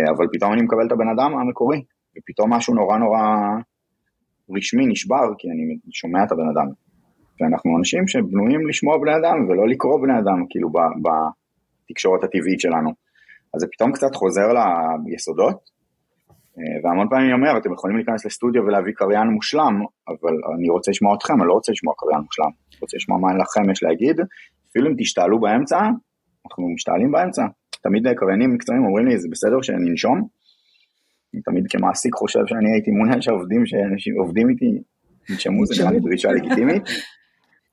[0.10, 1.84] אבל פתאום אני מקבל את הבן אדם המקורי,
[2.18, 3.20] ופתאום משהו נורא נורא
[4.58, 6.68] רשמי נשבר, כי אני שומע את הבן אדם.
[7.42, 10.70] ואנחנו אנשים שבנויים לשמוע בני אדם ולא לקרוא בני אדם, כאילו
[11.90, 12.90] בתקשורת הטבעית שלנו.
[13.54, 14.48] אז זה פתאום קצת חוזר
[15.06, 15.70] ליסודות,
[16.84, 19.76] והמון פעמים אני אומר, אתם יכולים להיכנס לסטודיו ולהביא קריין מושלם,
[20.08, 23.28] אבל אני רוצה לשמוע אתכם, אני לא רוצה לשמוע קריין מושלם, אני רוצה לשמוע מה
[23.34, 24.18] לכם יש להגיד,
[24.70, 25.80] אפילו אם תשתעלו באמצע,
[26.46, 27.44] אנחנו משתעלים באמצע.
[27.84, 30.28] תמיד קריינים מקצועיים אומרים לי, זה בסדר שננשום?
[31.34, 34.66] אני תמיד כמעסיק חושב שאני הייתי מעוניין שהעובדים שאנשים עובדים איתי
[35.30, 36.84] ינשמו, זה נראה לי דרישה לגיטימית.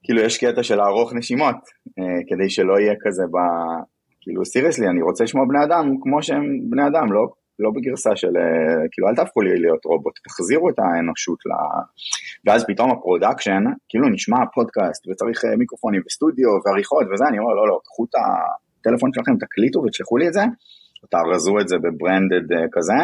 [0.05, 1.57] כאילו יש קטע של לערוך נשימות,
[1.99, 3.37] אה, כדי שלא יהיה כזה ב...
[4.21, 7.27] כאילו סיריוסלי, אני רוצה לשמוע בני אדם כמו שהם בני אדם, לא,
[7.59, 11.51] לא בגרסה של, אה, כאילו אל תהפכו לי להיות רובוט, תחזירו את האנושות ל...
[12.45, 17.55] ואז פתאום ה production, כאילו נשמע פודקאסט וצריך אה, מיקרופונים וסטודיו ועריכות וזה, אני אומר
[17.55, 18.15] לא, לא, קחו את
[18.81, 20.45] הטלפון שלכם, תקליטו ותשלחו לי את זה,
[21.11, 23.01] תארזו את זה ב branded כזה,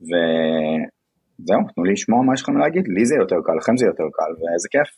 [0.00, 4.04] וזהו, תנו לי לשמוע מה יש לכם להגיד, לי זה יותר קל, לכם זה יותר
[4.12, 4.90] קל, ואיזה כיף,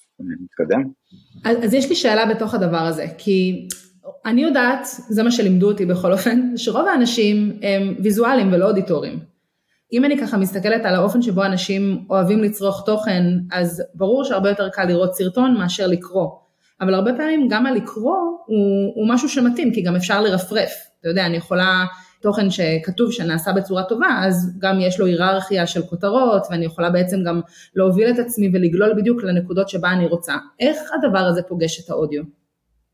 [0.42, 0.82] נתקדם.
[1.44, 3.68] אז, אז יש לי שאלה בתוך הדבר הזה, כי
[4.26, 9.18] אני יודעת, זה מה שלימדו אותי בכל אופן, שרוב האנשים הם ויזואליים ולא אודיטוריים.
[9.92, 14.68] אם אני ככה מסתכלת על האופן שבו אנשים אוהבים לצרוך תוכן, אז ברור שהרבה יותר
[14.68, 16.28] קל לראות סרטון מאשר לקרוא.
[16.80, 20.72] אבל הרבה פעמים גם הלקרוא הוא, הוא משהו שמתאים, כי גם אפשר לרפרף.
[21.00, 21.84] אתה יודע, אני יכולה
[22.22, 27.22] תוכן שכתוב שנעשה בצורה טובה, אז גם יש לו היררכיה של כותרות, ואני יכולה בעצם
[27.26, 27.40] גם
[27.76, 30.34] להוביל את עצמי ולגלול בדיוק לנקודות שבה אני רוצה.
[30.60, 32.22] איך הדבר הזה פוגש את האודיו?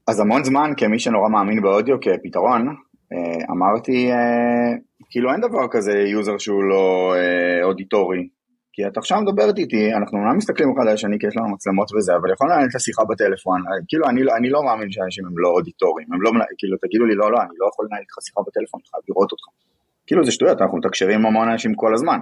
[0.09, 2.69] אז המון זמן, כמי שנורא מאמין באודיו כפתרון,
[3.13, 4.71] אה, אמרתי, אה,
[5.11, 8.29] כאילו אין דבר כזה user שהוא לא אה, אודיטורי.
[8.73, 11.89] כי את עכשיו מדברת איתי, אנחנו אומנם מסתכלים אחד על השני כי יש לנו מצלמות
[11.95, 15.39] וזה, אבל יכולנו לנהל את השיחה בטלפון, כאילו אני, לא, אני לא מאמין שאנשים הם
[15.39, 18.41] לא אודיטוריים, הם לא, כאילו תגידו לי לא לא, אני לא יכול לנהל איתך שיחה
[18.47, 19.47] בטלפון, אני חייב לראות אותך.
[20.07, 22.19] כאילו זה שטויות, אנחנו מתקשרים המון אנשים כל הזמן.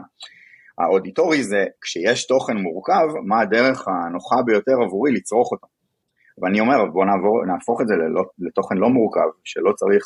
[0.78, 5.76] האודיטורי זה כשיש תוכן מורכב, מה הדרך הנוחה ביותר עבורי לצרוך אותו.
[6.43, 7.95] ואני אומר בוא נעבור, נהפוך את זה
[8.39, 10.05] לתוכן לא מורכב, שלא צריך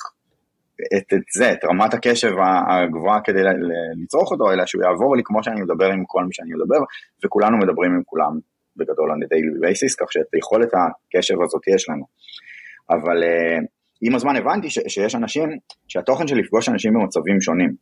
[0.97, 2.33] את, את זה, את רמת הקשב
[2.71, 3.43] הגבוהה כדי
[4.03, 6.81] לצרוך אותו, אלא שהוא יעבור לי כמו שאני מדבר עם כל מי שאני מדבר,
[7.25, 8.33] וכולנו מדברים עם כולם
[8.77, 9.29] בגדול on a
[9.65, 12.05] basis, כך שאת יכולת הקשב הזאת יש לנו.
[12.91, 13.65] אבל uh,
[14.03, 15.49] עם הזמן הבנתי ש, שיש אנשים,
[15.89, 17.75] שהתוכן של לפגוש אנשים במצבים שונים.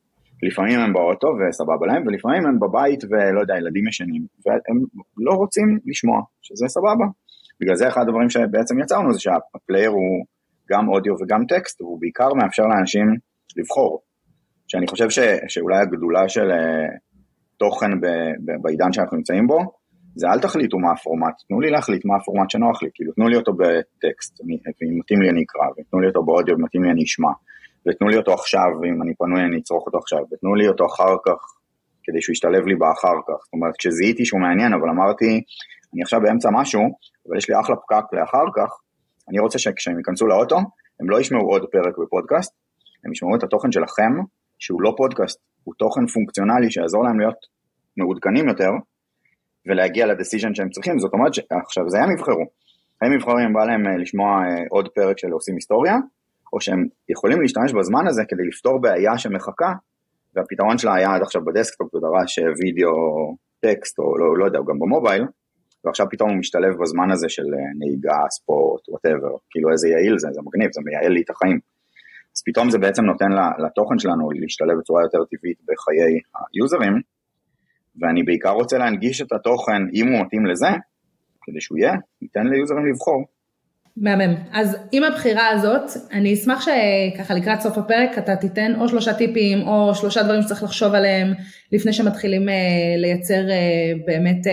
[0.42, 4.78] לפעמים הם באוטו וסבבה להם, ולפעמים הם בבית ולא יודע, ילדים ישנים, והם
[5.16, 7.06] לא רוצים לשמוע, שזה סבבה.
[7.60, 10.26] בגלל זה אחד הדברים שבעצם יצרנו זה שהפלייר הוא
[10.70, 13.06] גם אודיו וגם טקסט, והוא בעיקר מאפשר לאנשים
[13.56, 14.02] לבחור.
[14.68, 16.98] שאני חושב ש, שאולי הגדולה של uh,
[17.56, 18.06] תוכן ב,
[18.44, 19.58] ב, בעידן שאנחנו נמצאים בו,
[20.16, 23.36] זה אל תחליטו מה הפורמט, תנו לי להחליט מה הפורמט שנוח לי, כאילו תנו לי
[23.36, 27.02] אותו בטקסט, אם מתאים לי אני אקרא, ותנו לי אותו באודיו, אם מתאים לי אני
[27.02, 27.32] אשמע,
[27.88, 31.16] ותנו לי אותו עכשיו, אם אני פנוי אני אצרוך אותו עכשיו, ותנו לי אותו אחר
[31.26, 31.40] כך,
[32.04, 33.38] כדי שהוא ישתלב לי באחר כך.
[33.44, 35.30] זאת אומרת, כשזיהיתי שהוא מעניין, אבל אמרתי,
[35.94, 36.82] אני עכשיו באמצע משהו,
[37.28, 38.70] אבל יש לי אחלה פקק לאחר כך,
[39.28, 40.56] אני רוצה שכשהם ייכנסו לאוטו,
[41.00, 42.54] הם לא ישמעו עוד פרק בפודקאסט,
[43.04, 44.12] הם ישמעו את התוכן שלכם,
[44.58, 47.38] שהוא לא פודקאסט, הוא תוכן פונקציונלי שיעזור להם להיות
[47.96, 48.70] מעודכנים יותר,
[49.66, 52.44] ולהגיע לדסיז'ן שהם צריכים, זאת אומרת שעכשיו זה הם יבחרו,
[53.02, 55.96] הם יבחרו אם בא להם אה, לשמוע אה, עוד פרק של עושים היסטוריה,
[56.52, 59.72] או שהם יכולים להשתמש בזמן הזה כדי לפתור בעיה שמחכה,
[60.34, 64.78] והפתרון שלה היה עד עכשיו ב desktop, בדרש וידאו, טקסט, או לא, לא יודע, גם
[64.78, 65.24] ב mobile,
[65.88, 70.28] ועכשיו פתאום הוא משתלב בזמן הזה של אה, נהיגה, ספורט, whatever, כאילו איזה יעיל זה,
[70.32, 71.58] זה מגניב, זה מייעל לי את החיים.
[72.36, 73.30] אז פתאום זה בעצם נותן
[73.66, 76.20] לתוכן שלנו להשתלב בצורה יותר טבעית בחיי
[76.52, 77.00] היוזרים,
[78.00, 80.68] ואני בעיקר רוצה להנגיש את התוכן, אם הוא מתאים לזה,
[81.42, 83.24] כדי שהוא יהיה, ניתן ליוזרים לבחור.
[83.96, 84.34] מהמם.
[84.52, 89.68] אז עם הבחירה הזאת, אני אשמח שככה לקראת סוף הפרק אתה תיתן או שלושה טיפים
[89.68, 91.28] או שלושה דברים שצריך לחשוב עליהם
[91.72, 92.54] לפני שמתחילים אה,
[92.96, 94.46] לייצר אה, באמת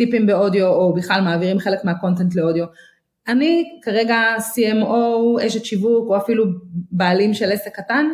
[0.00, 2.64] טיפים באודיו או בכלל מעבירים חלק מהקונטנט לאודיו.
[3.28, 6.44] אני כרגע CMO, אשת שיווק או אפילו
[6.92, 8.06] בעלים של עסק קטן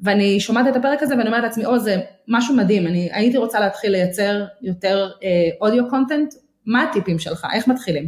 [0.00, 1.96] ואני שומעת את הפרק הזה ואני אומרת לעצמי, או זה
[2.28, 5.10] משהו מדהים, אני הייתי רוצה להתחיל לייצר יותר
[5.60, 6.34] אודיו קונטנט,
[6.66, 8.04] מה הטיפים שלך, איך מתחילים?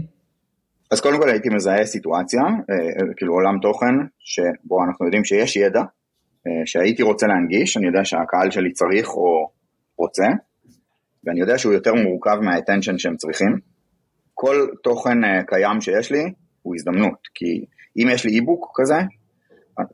[0.91, 5.81] אז קודם כל הייתי מזהה סיטואציה, אה, כאילו עולם תוכן, שבו אנחנו יודעים שיש ידע,
[6.47, 9.51] אה, שהייתי רוצה להנגיש, אני יודע שהקהל שלי צריך או
[9.99, 10.27] רוצה,
[11.25, 13.59] ואני יודע שהוא יותר מורכב מהאטנשן שהם צריכים.
[14.35, 17.65] כל תוכן אה, קיים שיש לי הוא הזדמנות, כי
[17.97, 18.95] אם יש לי אי-בוק כזה,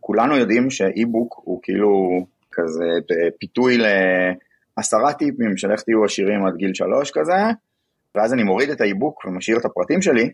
[0.01, 2.21] כולנו יודעים שאי-בוק הוא כאילו
[2.53, 2.85] כזה
[3.41, 7.37] פיתוי לעשרה טיפים של איך תהיו עשירים עד גיל שלוש כזה,
[8.15, 10.31] ואז אני מוריד את האי-בוק ומשאיר את הפרטים שלי,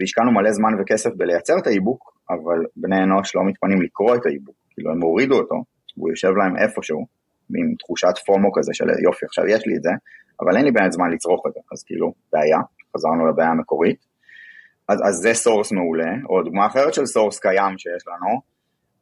[0.00, 4.54] והשקענו מלא זמן וכסף בלייצר את האיבוק, אבל בני אנוש לא מתפנים לקרוא את האיבוק,
[4.70, 5.54] כאילו הם הורידו אותו,
[5.96, 7.06] והוא יושב להם איפשהו,
[7.58, 9.90] עם תחושת FOMO כזה של יופי, עכשיו יש לי את זה,
[10.40, 12.58] אבל אין לי באמת זמן לצרוך את זה, אז כאילו, בעיה,
[12.96, 14.06] חזרנו לבעיה המקורית.
[14.88, 18.40] אז, אז זה source מעולה, או דוגמה אחרת של source קיים שיש לנו,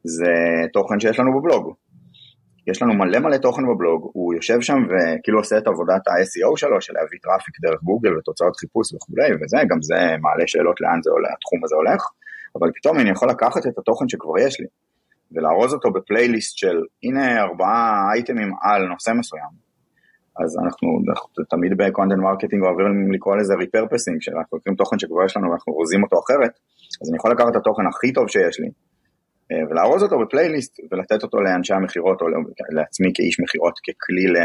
[0.05, 0.33] זה
[0.73, 1.75] תוכן שיש לנו בבלוג.
[2.67, 6.81] יש לנו מלא מלא תוכן בבלוג, הוא יושב שם וכאילו עושה את עבודת ה-SEO שלו,
[6.81, 11.11] של להביא traffic דרך גוגל ותוצאות חיפוש וכולי, וזה, גם זה מעלה שאלות לאן זה
[11.11, 12.03] עולה, התחום הזה הולך,
[12.57, 14.67] אבל פתאום אני יכול לקחת את התוכן שכבר יש לי,
[15.33, 19.68] ולארוז אותו בפלייליסט של הנה ארבעה אייטמים על נושא מסוים.
[20.45, 25.25] אז אנחנו, אנחנו תמיד ב content marketing אוהבים לקרוא לזה repurposing, שאנחנו לוקחים תוכן שכבר
[25.25, 26.51] יש לנו ואנחנו אורזים אותו אחרת,
[27.03, 28.69] אז אני יכול לקחת את התוכן הכי טוב שיש לי,
[29.53, 32.27] אה, ולארוז אותו בפלייליסט ולתת אותו לאנשי המכירות או
[32.71, 34.37] לעצמי כאיש מכירות ככלי ל...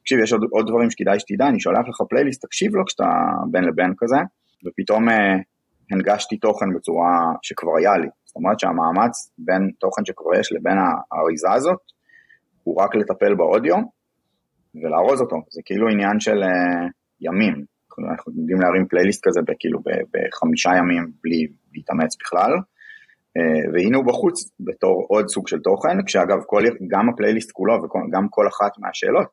[0.00, 3.08] תקשיב, יש עוד, עוד דברים שכדאי שתדע, אני שולח לך פלייליסט, תקשיב לו כשאתה
[3.50, 4.16] בין לבין כזה,
[4.66, 5.36] ופתאום אה,
[5.90, 8.08] הנגשתי תוכן בצורה שכבר היה לי.
[8.24, 10.76] זאת אומרת שהמאמץ בין תוכן שכבר יש לבין
[11.12, 11.78] האריזה הזאת,
[12.62, 13.76] הוא רק לטפל באודיו
[14.82, 16.86] ולארוז אותו, זה כאילו עניין של אה,
[17.20, 17.56] ימים.
[18.10, 19.78] אנחנו יודעים להרים פלייליסט כזה בכאילו
[20.12, 22.52] בחמישה ימים בלי להתאמץ בכלל.
[23.36, 26.62] אה, והנה הוא בחוץ בתור עוד סוג של תוכן, כשאגב כל,
[26.92, 29.32] גם הפלייליסט כולו וגם כל אחת מהשאלות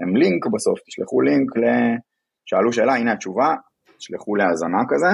[0.00, 1.64] הם לינק בסוף, תשלחו לינק, ל...
[2.46, 3.54] שאלו שאלה, הנה התשובה,
[3.98, 5.12] תשלחו להאזנה כזה.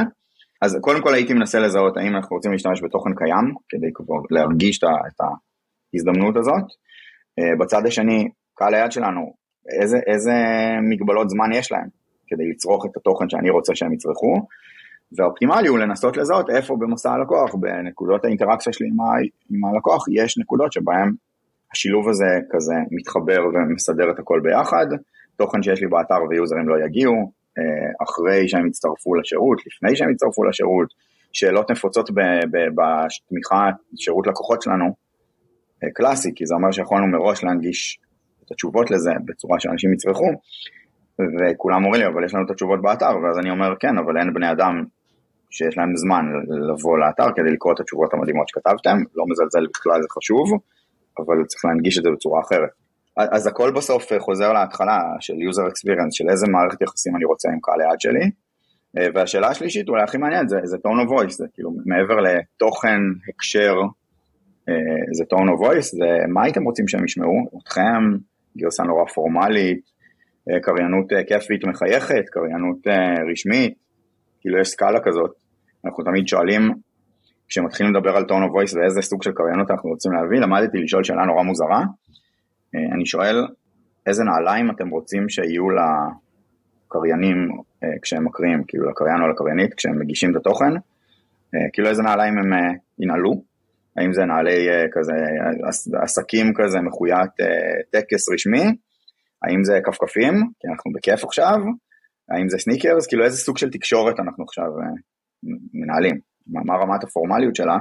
[0.63, 4.79] אז קודם כל הייתי מנסה לזהות האם אנחנו רוצים להשתמש בתוכן קיים, כדי כבר להרגיש
[4.79, 6.67] את ההזדמנות הזאת.
[7.39, 9.33] אה, בצד השני, קהל היד שלנו,
[9.81, 10.33] איזה, איזה
[10.91, 11.89] מגבלות זמן יש להם
[12.27, 14.47] כדי לצרוך את התוכן שאני רוצה שהם יצרכו.
[15.13, 19.05] והאופטימלי הוא לנסות לזהות איפה במסע הלקוח, בנקודות האינטראקציה שלי עם, ה,
[19.51, 21.13] עם הלקוח, יש נקודות שבהן
[21.73, 24.87] השילוב הזה כזה מתחבר ומסדר את הכל ביחד,
[25.37, 30.45] תוכן שיש לי באתר ויוזרים לא יגיעו, אה, אחרי שהם יצטרפו לשירות, לפני שהם יצטרפו
[30.45, 30.89] לשירות,
[31.33, 32.11] שאלות נפוצות
[32.77, 34.85] בתמיכה, שירות לקוחות שלנו,
[35.85, 37.99] אה, קלאסי, כי זה אומר שיכולנו מראש להנגיש
[38.47, 40.31] את התשובות לזה בצורה שאנשים יצרכו,
[41.19, 44.35] וכולם אומרים לי, אבל יש לנו את התשובות באתר, ואז אני אומר, כן, אבל אין
[44.35, 44.85] בני אדם
[45.51, 46.25] שיש להם זמן
[46.71, 50.47] לבוא לאתר כדי לקרוא את התשובות המדהימות שכתבתם, לא מזלזל בכלל, זה חשוב,
[51.19, 52.71] אבל צריך להנגיש את זה בצורה אחרת.
[53.17, 57.59] אז הכל בסוף חוזר להתחלה של user experience, של איזה מערכת יחסים אני רוצה עם
[57.63, 58.31] קהל היעד שלי.
[59.15, 63.75] והשאלה השלישית, אולי הכי מעניינת, זה, זה tone of voice, זה כאילו מעבר לתוכן, הקשר,
[65.13, 67.49] זה tone of voice, זה מה הייתם רוצים שהם ישמעו?
[67.63, 68.03] אתכם,
[68.57, 69.81] גרסה נורא פורמלית,
[70.63, 72.87] קריינות כיפית מחייכת, קריינות
[73.33, 73.75] רשמית,
[74.41, 75.31] כאילו יש סקאלה כזאת,
[75.85, 76.73] אנחנו תמיד שואלים,
[77.49, 81.05] כשמתחילים לדבר על tone of voice ואיזה סוג של קריינות אנחנו רוצים להביא, למדתי לשאול
[81.05, 81.83] שאלה נורא מוזרה,
[82.75, 83.47] אה, אני שואל
[84.07, 87.37] איזה נעליים אתם רוצים שיהיו לקריינים
[87.85, 90.75] אה, כשהם מקריאים, כאילו לקריין או לקריינית, כשהם מגישים את התוכן,
[91.55, 92.53] אה, כאילו איזה נעליים הם
[92.99, 93.43] ינעלו,
[93.99, 95.13] האם זה נעלי כזה
[96.03, 97.31] עסקים כזה מחוייט
[97.91, 98.65] טקס רשמי,
[99.43, 101.59] האם זה כפכפים, כי אנחנו בכיף עכשיו,
[102.31, 104.87] האם זה סניקרס, כאילו איזה סוג של תקשורת אנחנו עכשיו אה,
[105.75, 107.77] מנהלים, מה, מה רמת הפורמליות שלה,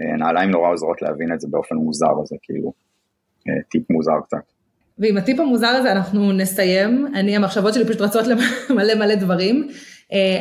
[0.00, 2.72] אה, נעליים נורא עוזרות להבין את זה באופן מוזר, אז זה כאילו.
[3.48, 4.52] אה, טיפ מוזר קצת.
[4.98, 9.68] ועם הטיפ המוזר הזה אנחנו נסיים, אני המחשבות שלי פשוט רצות למלא מלא דברים,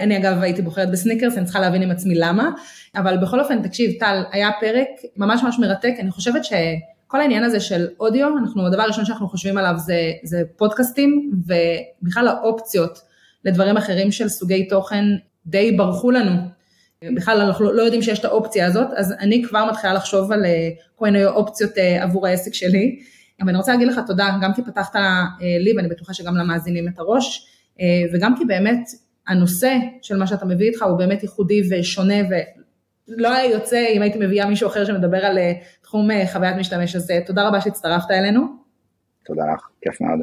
[0.02, 2.50] אני אגב הייתי בוחרת בסניקרס, אני צריכה להבין עם עצמי למה,
[2.96, 7.60] אבל בכל אופן תקשיב טל, היה פרק ממש ממש מרתק, אני חושבת שכל העניין הזה
[7.60, 13.00] של אודיו, אנחנו, הדבר הראשון שאנחנו חושבים עליו זה, זה פודקאסטים, ובכלל האופציות
[13.46, 15.06] לדברים אחרים של סוגי תוכן
[15.46, 16.32] די ברחו לנו.
[17.16, 20.46] בכלל אנחנו לא יודעים שיש את האופציה הזאת, אז אני כבר מתחילה לחשוב על
[20.96, 23.00] כל מיני אופציות עבור העסק שלי.
[23.42, 24.96] אבל אני רוצה להגיד לך תודה, גם כי פתחת
[25.60, 27.48] לי ואני בטוחה שגם למאזינים את הראש,
[28.14, 28.90] וגם כי באמת
[29.28, 32.16] הנושא של מה שאתה מביא איתך הוא באמת ייחודי ושונה
[33.08, 35.38] ולא היה יוצא אם הייתי מביאה מישהו אחר שמדבר על
[35.82, 38.42] תחום חוויית משתמש, אז תודה רבה שהצטרפת אלינו.
[39.26, 40.20] תודה לך, כיף מאוד.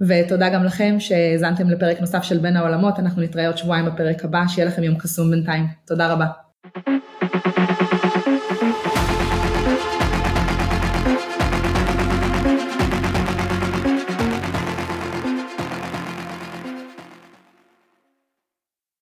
[0.00, 4.42] ותודה גם לכם שהאזנתם לפרק נוסף של בין העולמות, אנחנו נתראה עוד שבועיים בפרק הבא,
[4.48, 5.64] שיהיה לכם יום קסום בינתיים.
[5.86, 6.26] תודה רבה.